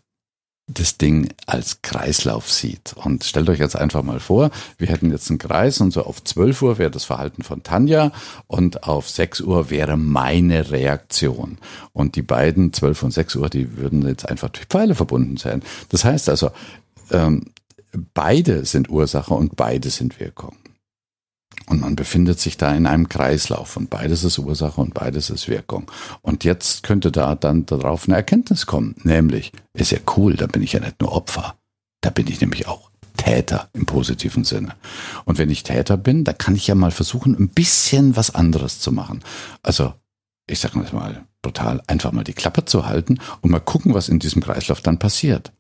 das 0.69 0.99
Ding 0.99 1.31
als 1.47 1.81
Kreislauf 1.83 2.51
sieht. 2.51 2.95
Und 2.95 3.25
stellt 3.25 3.49
euch 3.49 3.59
jetzt 3.59 3.77
einfach 3.77 4.03
mal 4.03 4.21
vor, 4.21 4.51
wir 4.77 4.89
hätten 4.89 5.11
jetzt 5.11 5.31
einen 5.31 5.39
Kreis 5.39 5.81
und 5.81 5.93
so 5.93 6.05
auf 6.05 6.23
12 6.23 6.63
Uhr 6.63 6.79
wäre 6.79 6.91
das 6.91 7.05
Verhalten 7.05 7.43
von 7.43 7.63
Tanja 7.63 8.13
und 8.47 8.85
auf 8.85 9.09
6 9.09 9.41
Uhr 9.41 9.71
wäre 9.71 9.97
meine 9.97 10.71
Reaktion. 10.71 11.59
Und 11.93 12.17
die 12.17 12.23
beiden, 12.23 12.73
12 12.73 13.03
und 13.03 13.11
6 13.13 13.37
Uhr, 13.37 13.49
die 13.49 13.79
würden 13.79 14.07
jetzt 14.07 14.29
einfach 14.29 14.51
durch 14.51 14.67
Pfeile 14.67 14.95
verbunden 14.95 15.39
sein. 15.39 15.63
Das 15.89 16.05
heißt 16.05 16.29
also, 16.29 16.51
ähm, 17.11 17.47
beide 18.15 18.67
sind 18.67 18.91
Ursache 18.91 19.33
und 19.35 19.57
beide 19.57 19.89
sind 19.89 20.21
Wirkung. 20.21 20.55
Und 21.69 21.83
man 21.83 21.97
befindet 21.97 22.41
sich 22.41 22.57
da 22.57 22.75
in 22.75 22.87
einem 22.87 23.09
Kreislauf 23.09 23.77
und 23.77 23.91
beides 23.91 24.25
ist 24.25 24.39
Ursache 24.39 24.81
und 24.81 24.95
beides 24.95 25.29
ist 25.29 25.49
Wirkung. 25.49 25.91
Und 26.23 26.45
jetzt 26.45 26.83
könnte 26.83 27.13
da 27.13 27.35
dann 27.35 27.67
darauf 27.67 28.09
eine 28.09 28.17
Erkenntnis 28.17 28.67
kommen, 28.67 28.95
nämlich, 29.03 29.53
ist 29.75 29.93
ja 29.93 29.99
cool, 30.17 30.35
da 30.35 30.47
bin 30.47 30.63
ich 30.63 30.73
ja 30.73 30.81
nicht 30.81 31.01
nur 31.01 31.13
Opfer, 31.13 31.57
da 32.01 32.11
bin 32.11 32.27
ich 32.27 32.41
nämlich 32.41 32.67
auch 32.69 32.91
Täter 33.17 33.69
im 33.75 33.85
positiven 33.85 34.45
Sinne. 34.45 34.75
Und 35.27 35.37
wenn 35.37 35.51
ich 35.51 35.63
Täter 35.63 35.99
bin, 35.99 36.25
dann 36.25 36.39
kann 36.39 36.57
ich 36.57 36.69
ja 36.69 36.75
mal 36.75 36.91
versuchen, 36.91 37.37
ein 37.39 37.49
bisschen 37.49 38.17
was 38.17 38.35
anderes 38.35 38.81
zu 38.81 38.91
machen. 38.91 39.23
Also, 39.63 39.93
ich 40.47 40.61
sage 40.61 40.79
mal 40.79 41.27
brutal, 41.43 41.83
einfach 41.87 42.13
mal 42.13 42.25
die 42.25 42.33
Klappe 42.33 42.65
zu 42.65 42.87
halten 42.87 43.19
und 43.43 43.51
mal 43.51 43.61
gucken, 43.61 43.93
was 43.93 44.09
in 44.09 44.19
diesem 44.19 44.43
Kreislauf 44.43 44.81
dann 44.81 44.99
passiert. 44.99 45.53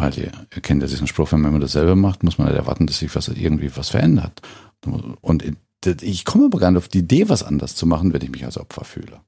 Weil 0.00 0.18
ihr, 0.18 0.32
kennt 0.62 0.82
ja 0.82 0.88
diesen 0.88 1.06
Spruch, 1.06 1.32
wenn 1.32 1.40
man 1.40 1.60
das 1.60 1.72
selber 1.72 1.96
macht, 1.96 2.22
muss 2.22 2.38
man 2.38 2.46
halt 2.46 2.56
erwarten, 2.56 2.86
dass 2.86 2.98
sich 2.98 3.14
was 3.14 3.28
irgendwie 3.28 3.74
was 3.76 3.90
verändert. 3.90 4.40
Und 5.20 5.44
ich 6.02 6.24
komme 6.24 6.46
aber 6.46 6.58
gar 6.58 6.70
nicht 6.70 6.78
auf 6.78 6.88
die 6.88 7.00
Idee, 7.00 7.28
was 7.28 7.42
anders 7.42 7.74
zu 7.74 7.86
machen, 7.86 8.12
wenn 8.12 8.22
ich 8.22 8.30
mich 8.30 8.44
als 8.44 8.58
Opfer 8.58 8.84
fühle. 8.84 9.20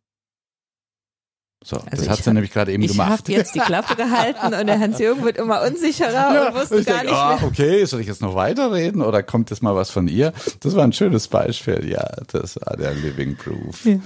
So, 1.65 1.77
also 1.77 2.05
das 2.05 2.09
hat 2.09 2.25
sie 2.25 2.33
nämlich 2.33 2.53
gerade 2.53 2.73
eben 2.73 2.83
ich 2.83 2.91
gemacht. 2.91 3.29
Ich 3.29 3.35
habe 3.35 3.43
jetzt 3.43 3.55
die 3.55 3.61
Klappe 3.61 3.95
gehalten 3.95 4.55
und 4.55 4.67
der 4.67 4.81
Hans-Jürgen 4.81 5.25
wird 5.25 5.39
immer 5.39 5.63
unsicherer 5.63 6.35
ja, 6.35 6.49
und 6.49 6.55
wusste 6.55 6.83
gar 6.83 6.99
denke, 6.99 7.13
nicht 7.13 7.29
mehr. 7.29 7.39
Oh, 7.43 7.47
okay, 7.47 7.85
soll 7.85 8.01
ich 8.01 8.09
jetzt 8.09 8.21
noch 8.21 8.35
weiterreden 8.35 9.01
oder 9.01 9.23
kommt 9.23 9.51
jetzt 9.51 9.63
mal 9.63 9.75
was 9.77 9.91
von 9.91 10.09
ihr? 10.09 10.33
Das 10.61 10.75
war 10.75 10.83
ein 10.83 10.93
schönes 10.93 11.29
Beispiel. 11.29 11.89
Ja, 11.89 12.05
das 12.33 12.57
war 12.61 12.77
der 12.77 12.95
Living 12.95 13.37
Proof. 13.37 13.85
Ja. 13.85 13.99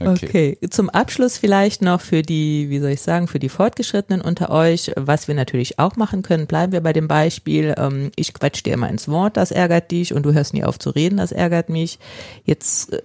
Okay. 0.00 0.26
okay. 0.26 0.58
Zum 0.70 0.90
Abschluss 0.90 1.38
vielleicht 1.38 1.80
noch 1.80 2.00
für 2.00 2.22
die, 2.22 2.68
wie 2.68 2.78
soll 2.78 2.90
ich 2.90 3.00
sagen, 3.00 3.26
für 3.26 3.38
die 3.38 3.48
Fortgeschrittenen 3.48 4.20
unter 4.20 4.50
euch, 4.50 4.92
was 4.96 5.28
wir 5.28 5.34
natürlich 5.34 5.78
auch 5.78 5.96
machen 5.96 6.22
können, 6.22 6.46
bleiben 6.46 6.72
wir 6.72 6.82
bei 6.82 6.92
dem 6.92 7.08
Beispiel, 7.08 7.74
ähm, 7.78 8.10
ich 8.16 8.34
quatsch 8.34 8.64
dir 8.64 8.74
immer 8.74 8.90
ins 8.90 9.08
Wort, 9.08 9.36
das 9.36 9.50
ärgert 9.50 9.90
dich 9.90 10.12
und 10.12 10.24
du 10.24 10.34
hörst 10.34 10.52
nie 10.52 10.64
auf 10.64 10.78
zu 10.78 10.90
reden, 10.90 11.16
das 11.16 11.32
ärgert 11.32 11.70
mich. 11.70 11.98
Jetzt 12.44 12.92
äh, 12.92 13.02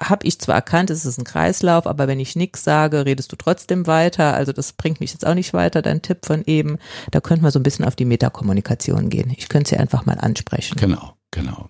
habe 0.00 0.26
ich 0.26 0.38
zwar 0.40 0.56
erkannt, 0.56 0.90
es 0.90 1.04
ist 1.04 1.18
ein 1.18 1.24
Kreislauf, 1.24 1.86
aber 1.86 2.08
wenn 2.08 2.20
ich 2.20 2.36
nichts 2.36 2.64
sage, 2.64 3.04
redest 3.04 3.32
du 3.32 3.36
trotzdem 3.36 3.86
weiter. 3.86 4.34
Also 4.34 4.52
das 4.52 4.72
bringt 4.72 5.00
mich 5.00 5.12
jetzt 5.12 5.26
auch 5.26 5.34
nicht 5.34 5.52
weiter, 5.52 5.82
dein 5.82 6.02
Tipp 6.02 6.24
von 6.24 6.42
eben. 6.46 6.78
Da 7.10 7.20
könnte 7.20 7.42
man 7.42 7.52
so 7.52 7.58
ein 7.58 7.62
bisschen 7.62 7.84
auf 7.84 7.96
die 7.96 8.04
Metakommunikation 8.04 9.10
gehen. 9.10 9.32
Ich 9.36 9.48
könnte 9.48 9.70
sie 9.70 9.76
einfach 9.76 10.06
mal 10.06 10.18
ansprechen. 10.18 10.76
Genau, 10.76 11.14
genau. 11.30 11.66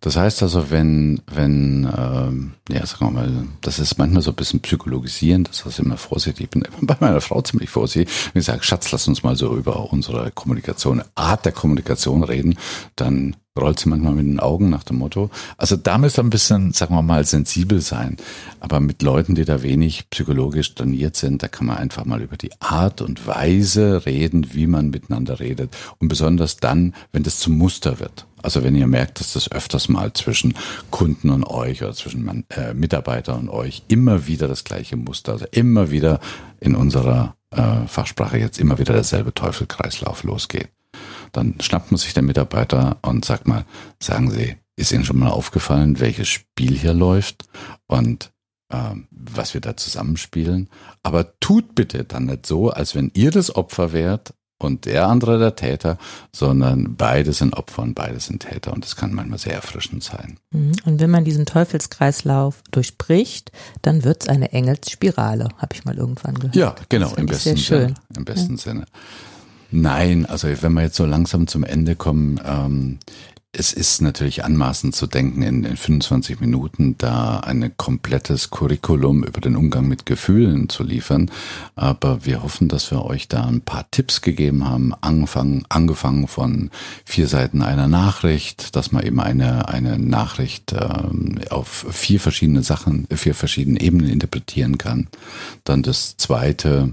Das 0.00 0.16
heißt 0.16 0.42
also, 0.42 0.70
wenn, 0.70 1.22
wenn, 1.26 1.90
ähm, 1.96 2.54
ja, 2.68 2.84
sagen 2.86 3.06
wir 3.06 3.22
mal, 3.22 3.46
das 3.60 3.78
ist 3.78 3.98
manchmal 3.98 4.22
so 4.22 4.30
ein 4.30 4.36
bisschen 4.36 4.60
psychologisieren, 4.60 5.44
das 5.44 5.64
ist 5.64 5.78
immer 5.78 5.96
vorsichtig. 5.96 6.44
Ich 6.44 6.50
bin 6.50 6.86
bei 6.86 6.96
meiner 7.00 7.20
Frau 7.20 7.40
ziemlich 7.42 7.70
vorsichtig. 7.70 8.14
Wenn 8.32 8.40
ich 8.40 8.46
sage, 8.46 8.62
Schatz, 8.62 8.92
lass 8.92 9.08
uns 9.08 9.22
mal 9.22 9.36
so 9.36 9.56
über 9.56 9.92
unsere 9.92 10.30
Kommunikation, 10.30 11.02
Art 11.14 11.44
der 11.44 11.52
Kommunikation 11.52 12.22
reden, 12.22 12.58
dann 12.94 13.36
rollt 13.56 13.80
sie 13.80 13.88
manchmal 13.88 14.14
mit 14.14 14.26
den 14.26 14.40
Augen 14.40 14.70
nach 14.70 14.84
dem 14.84 14.98
Motto. 14.98 15.30
Also 15.56 15.76
da 15.76 15.98
müsst 15.98 16.18
ihr 16.18 16.24
ein 16.24 16.30
bisschen, 16.30 16.72
sagen 16.72 16.94
wir 16.94 17.02
mal, 17.02 17.24
sensibel 17.24 17.80
sein. 17.80 18.16
Aber 18.60 18.80
mit 18.80 19.02
Leuten, 19.02 19.34
die 19.34 19.44
da 19.44 19.62
wenig 19.62 20.10
psychologisch 20.10 20.74
trainiert 20.74 21.16
sind, 21.16 21.42
da 21.42 21.48
kann 21.48 21.66
man 21.66 21.78
einfach 21.78 22.04
mal 22.04 22.22
über 22.22 22.36
die 22.36 22.52
Art 22.60 23.00
und 23.02 23.26
Weise 23.26 24.06
reden, 24.06 24.54
wie 24.54 24.66
man 24.66 24.90
miteinander 24.90 25.40
redet. 25.40 25.76
Und 25.98 26.08
besonders 26.08 26.56
dann, 26.56 26.94
wenn 27.12 27.22
das 27.22 27.40
zum 27.40 27.56
Muster 27.56 28.00
wird. 28.00 28.26
Also 28.42 28.62
wenn 28.62 28.76
ihr 28.76 28.86
merkt, 28.86 29.18
dass 29.18 29.32
das 29.32 29.50
öfters 29.50 29.88
mal 29.88 30.12
zwischen 30.12 30.54
Kunden 30.90 31.30
und 31.30 31.44
euch 31.44 31.82
oder 31.82 31.94
zwischen 31.94 32.44
äh, 32.50 32.74
Mitarbeiter 32.74 33.36
und 33.36 33.48
euch 33.48 33.82
immer 33.88 34.28
wieder 34.28 34.46
das 34.46 34.62
gleiche 34.62 34.96
Muster, 34.96 35.32
also 35.32 35.46
immer 35.50 35.90
wieder 35.90 36.20
in 36.60 36.76
unserer 36.76 37.34
äh, 37.50 37.86
Fachsprache 37.86 38.38
jetzt 38.38 38.60
immer 38.60 38.78
wieder 38.78 38.92
derselbe 38.92 39.34
Teufelkreislauf 39.34 40.22
losgeht. 40.22 40.68
Dann 41.36 41.54
schnappt 41.60 41.90
man 41.90 41.98
sich 41.98 42.14
den 42.14 42.24
Mitarbeiter 42.24 42.96
und 43.02 43.26
sagt 43.26 43.46
mal, 43.46 43.66
sagen 44.02 44.30
Sie, 44.30 44.56
ist 44.76 44.90
Ihnen 44.90 45.04
schon 45.04 45.18
mal 45.18 45.28
aufgefallen, 45.28 46.00
welches 46.00 46.28
Spiel 46.28 46.78
hier 46.78 46.94
läuft 46.94 47.44
und 47.86 48.32
ähm, 48.72 49.06
was 49.10 49.52
wir 49.52 49.60
da 49.60 49.76
zusammenspielen? 49.76 50.70
Aber 51.02 51.38
tut 51.38 51.74
bitte 51.74 52.04
dann 52.04 52.24
nicht 52.24 52.46
so, 52.46 52.70
als 52.70 52.94
wenn 52.94 53.10
ihr 53.12 53.30
das 53.30 53.54
Opfer 53.54 53.92
wärt 53.92 54.32
und 54.58 54.86
der 54.86 55.08
andere 55.08 55.38
der 55.38 55.56
Täter, 55.56 55.98
sondern 56.34 56.96
beide 56.96 57.34
sind 57.34 57.54
Opfer 57.54 57.82
und 57.82 57.94
beide 57.94 58.18
sind 58.18 58.40
Täter 58.40 58.72
und 58.72 58.82
das 58.82 58.96
kann 58.96 59.12
manchmal 59.12 59.38
sehr 59.38 59.52
erfrischend 59.52 60.02
sein. 60.04 60.38
Mhm. 60.52 60.72
Und 60.86 61.00
wenn 61.00 61.10
man 61.10 61.26
diesen 61.26 61.44
Teufelskreislauf 61.44 62.62
durchbricht, 62.70 63.52
dann 63.82 64.04
wird 64.04 64.22
es 64.22 64.28
eine 64.30 64.52
Engelsspirale, 64.52 65.48
habe 65.58 65.74
ich 65.74 65.84
mal 65.84 65.98
irgendwann 65.98 66.36
gehört. 66.36 66.56
Ja, 66.56 66.74
genau, 66.88 67.14
im 67.14 67.26
besten, 67.26 67.58
Sinne, 67.58 67.94
im 68.16 68.24
besten 68.24 68.56
ja. 68.56 68.62
Sinne. 68.62 68.86
Nein, 69.70 70.26
also 70.26 70.48
wenn 70.60 70.72
wir 70.74 70.82
jetzt 70.82 70.96
so 70.96 71.06
langsam 71.06 71.46
zum 71.46 71.64
Ende 71.64 71.96
kommen, 71.96 72.40
ähm, 72.44 72.98
es 73.58 73.72
ist 73.72 74.02
natürlich 74.02 74.44
anmaßend 74.44 74.94
zu 74.94 75.06
denken, 75.06 75.42
in, 75.42 75.64
in 75.64 75.76
25 75.76 76.40
Minuten 76.40 76.96
da 76.98 77.40
ein 77.40 77.72
komplettes 77.76 78.50
Curriculum 78.50 79.24
über 79.24 79.40
den 79.40 79.56
Umgang 79.56 79.88
mit 79.88 80.04
Gefühlen 80.04 80.68
zu 80.68 80.82
liefern. 80.82 81.30
Aber 81.74 82.26
wir 82.26 82.42
hoffen, 82.42 82.68
dass 82.68 82.90
wir 82.90 83.04
euch 83.04 83.28
da 83.28 83.46
ein 83.46 83.62
paar 83.62 83.90
Tipps 83.90 84.20
gegeben 84.20 84.68
haben, 84.68 84.92
angefangen, 85.00 85.64
angefangen 85.70 86.28
von 86.28 86.70
vier 87.04 87.28
Seiten 87.28 87.62
einer 87.62 87.88
Nachricht, 87.88 88.76
dass 88.76 88.92
man 88.92 89.06
eben 89.06 89.20
eine, 89.20 89.68
eine 89.68 89.98
Nachricht 89.98 90.74
ähm, 90.74 91.40
auf 91.48 91.86
vier 91.90 92.20
verschiedene 92.20 92.62
Sachen, 92.62 93.06
vier 93.10 93.34
verschiedene 93.34 93.80
Ebenen 93.80 94.10
interpretieren 94.10 94.76
kann. 94.76 95.08
Dann 95.64 95.82
das 95.82 96.18
zweite, 96.18 96.92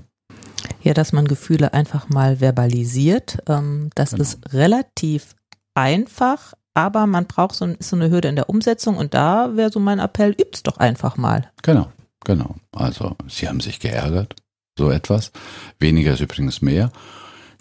ja, 0.81 0.93
dass 0.93 1.13
man 1.13 1.25
Gefühle 1.25 1.73
einfach 1.73 2.09
mal 2.09 2.37
verbalisiert. 2.37 3.37
Ähm, 3.47 3.89
das 3.95 4.11
genau. 4.11 4.23
ist 4.23 4.53
relativ 4.53 5.35
einfach, 5.75 6.53
aber 6.73 7.07
man 7.07 7.25
braucht 7.25 7.55
so, 7.55 7.73
so 7.79 7.95
eine 7.95 8.09
Hürde 8.09 8.27
in 8.27 8.35
der 8.35 8.49
Umsetzung 8.49 8.97
und 8.97 9.13
da 9.13 9.55
wäre 9.55 9.71
so 9.71 9.79
mein 9.79 9.99
Appell, 9.99 10.31
übt's 10.31 10.63
doch 10.63 10.77
einfach 10.77 11.17
mal. 11.17 11.49
Genau, 11.61 11.87
genau. 12.23 12.55
Also 12.71 13.15
sie 13.27 13.47
haben 13.47 13.59
sich 13.59 13.79
geärgert, 13.79 14.35
so 14.77 14.89
etwas. 14.89 15.31
Weniger 15.79 16.13
ist 16.13 16.21
übrigens 16.21 16.61
mehr. 16.61 16.91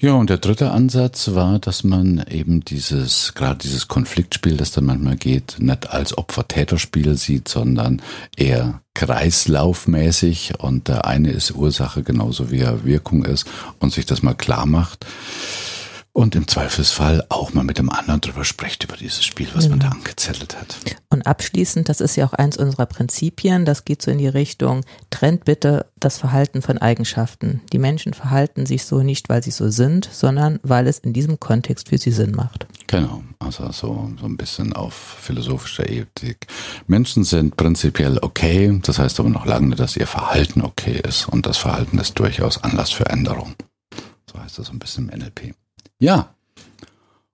Ja, 0.00 0.14
und 0.14 0.30
der 0.30 0.38
dritte 0.38 0.72
Ansatz 0.72 1.34
war, 1.34 1.58
dass 1.58 1.84
man 1.84 2.24
eben 2.28 2.64
dieses, 2.64 3.34
gerade 3.34 3.58
dieses 3.58 3.86
Konfliktspiel, 3.86 4.56
das 4.56 4.72
dann 4.72 4.86
manchmal 4.86 5.16
geht, 5.16 5.56
nicht 5.58 5.90
als 5.90 6.16
Opfer-Täter-Spiel 6.18 7.16
sieht, 7.16 7.48
sondern 7.48 8.02
eher 8.36 8.80
kreislaufmäßig. 8.94 10.54
Und 10.58 10.88
der 10.88 11.06
eine 11.06 11.30
ist 11.30 11.52
Ursache 11.52 12.02
genauso 12.02 12.50
wie 12.50 12.60
er 12.60 12.84
Wirkung 12.84 13.24
ist 13.24 13.46
und 13.78 13.92
sich 13.92 14.06
das 14.06 14.22
mal 14.22 14.34
klar 14.34 14.66
macht 14.66 15.06
und 16.14 16.34
im 16.34 16.46
Zweifelsfall 16.46 17.24
auch 17.30 17.54
mal 17.54 17.64
mit 17.64 17.78
dem 17.78 17.88
anderen 17.88 18.20
drüber 18.20 18.44
spricht, 18.44 18.84
über 18.84 18.96
dieses 18.96 19.24
Spiel, 19.24 19.48
was 19.54 19.64
genau. 19.64 19.70
man 19.70 19.80
da 19.80 19.88
genau. 19.88 20.00
angezettelt 20.00 20.60
hat. 20.60 20.76
Und 21.08 21.26
abschließend, 21.26 21.88
das 21.88 22.00
ist 22.00 22.16
ja 22.16 22.26
auch 22.26 22.34
eins 22.34 22.58
unserer 22.58 22.86
Prinzipien, 22.86 23.64
das 23.64 23.84
geht 23.84 24.02
so 24.02 24.10
in 24.10 24.18
die 24.18 24.28
Richtung, 24.28 24.82
trennt 25.08 25.44
bitte 25.46 25.86
das 25.98 26.18
Verhalten 26.18 26.60
von 26.60 26.76
Eigenschaften. 26.78 27.62
Die 27.72 27.78
Menschen 27.78 28.12
verhalten 28.12 28.66
sich 28.66 28.84
so 28.84 29.02
nicht, 29.02 29.30
weil 29.30 29.42
sie 29.42 29.50
so 29.50 29.70
sind, 29.70 30.08
sondern 30.12 30.60
weil 30.62 30.86
es 30.86 30.98
in 30.98 31.14
diesem 31.14 31.40
Kontext 31.40 31.88
für 31.88 31.98
sie 31.98 32.12
Sinn 32.12 32.32
macht. 32.32 32.66
Genau, 32.88 33.22
also 33.38 33.72
so, 33.72 34.10
so 34.20 34.26
ein 34.26 34.36
bisschen 34.36 34.74
auf 34.74 34.92
philosophischer 34.92 35.88
Ethik. 35.88 36.46
Menschen 36.86 37.24
sind 37.24 37.56
prinzipiell 37.56 38.18
okay, 38.20 38.78
das 38.82 38.98
heißt 38.98 39.18
aber 39.18 39.30
noch 39.30 39.46
lange 39.46 39.68
nicht, 39.68 39.80
dass 39.80 39.96
ihr 39.96 40.06
Verhalten 40.06 40.60
okay 40.60 41.00
ist 41.02 41.26
und 41.26 41.46
das 41.46 41.56
Verhalten 41.56 41.98
ist 41.98 42.18
durchaus 42.18 42.62
Anlass 42.62 42.90
für 42.90 43.06
Änderung. 43.06 43.54
So 44.30 44.38
heißt 44.38 44.58
das 44.58 44.70
ein 44.70 44.78
bisschen 44.78 45.08
im 45.08 45.20
NLP. 45.20 45.54
Ja. 46.02 46.34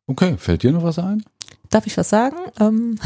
Okay, 0.06 0.36
fällt 0.36 0.62
dir 0.62 0.72
noch 0.72 0.82
was 0.82 0.98
ein? 0.98 1.24
Darf 1.70 1.86
ich 1.86 1.96
was 1.96 2.10
sagen? 2.10 2.36
Ähm. 2.60 2.98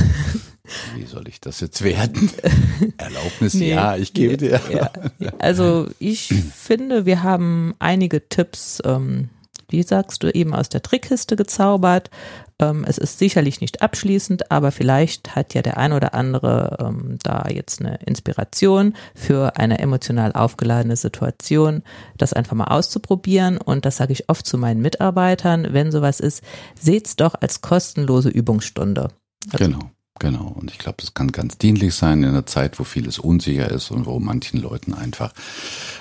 Wie 0.96 1.04
soll 1.04 1.28
ich 1.28 1.40
das 1.40 1.60
jetzt 1.60 1.84
werden? 1.84 2.32
Erlaubnis, 2.98 3.54
nee, 3.54 3.70
ja, 3.70 3.96
ich 3.96 4.12
gebe 4.12 4.36
dir. 4.36 4.60
Ja, 4.72 4.90
also 5.38 5.86
ich 6.00 6.34
finde, 6.52 7.06
wir 7.06 7.22
haben 7.22 7.74
einige 7.78 8.28
Tipps, 8.28 8.82
ähm, 8.84 9.28
wie 9.72 9.82
sagst 9.82 10.22
du, 10.22 10.32
eben 10.32 10.54
aus 10.54 10.68
der 10.68 10.82
Trickkiste 10.82 11.36
gezaubert. 11.36 12.10
Ähm, 12.58 12.84
es 12.86 12.98
ist 12.98 13.18
sicherlich 13.18 13.60
nicht 13.60 13.82
abschließend, 13.82 14.50
aber 14.50 14.70
vielleicht 14.70 15.34
hat 15.34 15.54
ja 15.54 15.62
der 15.62 15.78
ein 15.78 15.92
oder 15.92 16.14
andere 16.14 16.76
ähm, 16.80 17.18
da 17.22 17.46
jetzt 17.48 17.80
eine 17.80 17.96
Inspiration 18.06 18.94
für 19.14 19.56
eine 19.56 19.78
emotional 19.78 20.32
aufgeladene 20.32 20.96
Situation, 20.96 21.82
das 22.16 22.32
einfach 22.32 22.54
mal 22.54 22.66
auszuprobieren. 22.66 23.58
Und 23.58 23.84
das 23.84 23.96
sage 23.96 24.12
ich 24.12 24.28
oft 24.28 24.46
zu 24.46 24.58
meinen 24.58 24.80
Mitarbeitern, 24.80 25.68
wenn 25.72 25.90
sowas 25.90 26.20
ist, 26.20 26.42
seht's 26.78 27.16
doch 27.16 27.34
als 27.40 27.60
kostenlose 27.60 28.28
Übungsstunde. 28.28 29.08
Also, 29.50 29.64
genau. 29.64 29.90
Genau. 30.18 30.46
Und 30.48 30.70
ich 30.70 30.78
glaube, 30.78 30.98
das 31.00 31.14
kann 31.14 31.32
ganz 31.32 31.58
dienlich 31.58 31.94
sein 31.94 32.22
in 32.22 32.28
einer 32.28 32.46
Zeit, 32.46 32.78
wo 32.78 32.84
vieles 32.84 33.18
unsicher 33.18 33.68
ist 33.70 33.90
und 33.90 34.06
wo 34.06 34.20
manchen 34.20 34.60
Leuten 34.60 34.94
einfach 34.94 35.32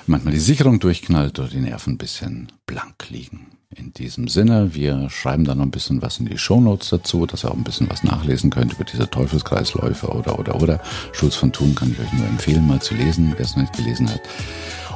manchmal 0.06 0.34
die 0.34 0.40
Sicherung 0.40 0.78
durchknallt 0.78 1.38
oder 1.38 1.48
die 1.48 1.60
Nerven 1.60 1.94
ein 1.94 1.98
bisschen 1.98 2.52
blank 2.66 3.10
liegen. 3.10 3.51
In 3.74 3.92
diesem 3.94 4.28
Sinne, 4.28 4.74
wir 4.74 5.08
schreiben 5.08 5.44
da 5.44 5.54
noch 5.54 5.64
ein 5.64 5.70
bisschen 5.70 6.02
was 6.02 6.18
in 6.18 6.26
die 6.26 6.36
Shownotes 6.36 6.90
dazu, 6.90 7.24
dass 7.24 7.44
ihr 7.44 7.50
auch 7.50 7.56
ein 7.56 7.64
bisschen 7.64 7.88
was 7.88 8.04
nachlesen 8.04 8.50
könnt 8.50 8.74
über 8.74 8.84
diese 8.84 9.08
Teufelskreisläufe 9.08 10.08
oder, 10.08 10.38
oder, 10.38 10.60
oder. 10.60 10.80
Schulz 11.12 11.36
von 11.36 11.52
Thun 11.52 11.74
kann 11.74 11.90
ich 11.90 11.98
euch 11.98 12.12
nur 12.12 12.26
empfehlen, 12.26 12.66
mal 12.66 12.82
zu 12.82 12.94
lesen, 12.94 13.32
wer 13.36 13.46
es 13.46 13.56
noch 13.56 13.62
nicht 13.62 13.76
gelesen 13.76 14.10
hat. 14.10 14.20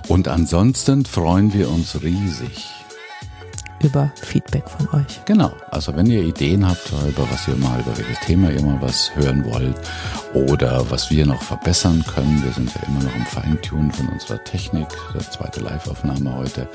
Und 0.09 0.29
ansonsten 0.29 1.07
freuen 1.07 1.55
wir 1.55 1.71
uns 1.71 2.03
riesig 2.03 2.86
über 3.83 4.11
Feedback 4.15 4.69
von 4.69 4.89
euch. 5.01 5.25
Genau. 5.25 5.53
Also 5.71 5.95
wenn 5.97 6.07
ihr 6.07 6.23
Ideen 6.23 6.67
habt, 6.67 6.91
über 7.09 7.31
was 7.31 7.47
ihr 7.49 7.57
mal, 7.57 7.81
über 7.81 7.97
welches 7.97 8.21
Thema 8.21 8.51
ihr 8.51 8.63
mal 8.63 8.81
was 8.81 9.15
hören 9.15 9.45
wollt 9.45 9.77
oder 10.35 10.91
was 10.91 11.11
wir 11.11 11.27
noch 11.27 11.43
verbessern 11.43 12.05
können, 12.15 12.43
wir 12.45 12.53
sind 12.53 12.75
ja 12.75 12.83
immer 12.89 13.03
noch 13.03 13.15
im 13.15 13.27
Feintunen 13.27 13.93
von 13.93 14.09
unserer 14.09 14.43
Technik, 14.45 14.89
der 15.15 15.31
zweite 15.31 15.61
Live-Aufnahme 15.61 16.35
heute, 16.37 16.69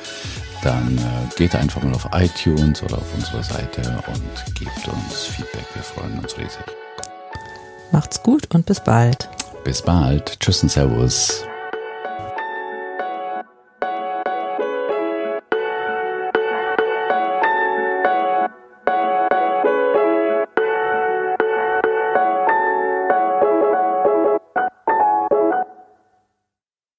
dann 0.64 0.98
äh, 0.98 1.36
geht 1.36 1.56
einfach 1.56 1.82
mal 1.84 1.94
auf 1.94 2.08
iTunes 2.14 2.84
oder 2.84 2.98
auf 2.98 3.14
unsere 3.16 3.44
Seite 3.44 3.82
und 4.08 4.56
gebt 4.56 4.88
uns 4.88 5.26
Feedback. 5.26 5.66
Wir 5.74 5.84
freuen 5.84 6.20
uns 6.20 6.38
riesig. 6.38 6.64
Macht's 7.92 8.22
gut 8.22 8.54
und 8.54 8.66
bis 8.66 8.80
bald. 8.80 9.30
Bis 9.64 9.82
bald. 9.82 10.40
Tschüss 10.40 10.64
und 10.64 10.70
Servus. 10.70 11.46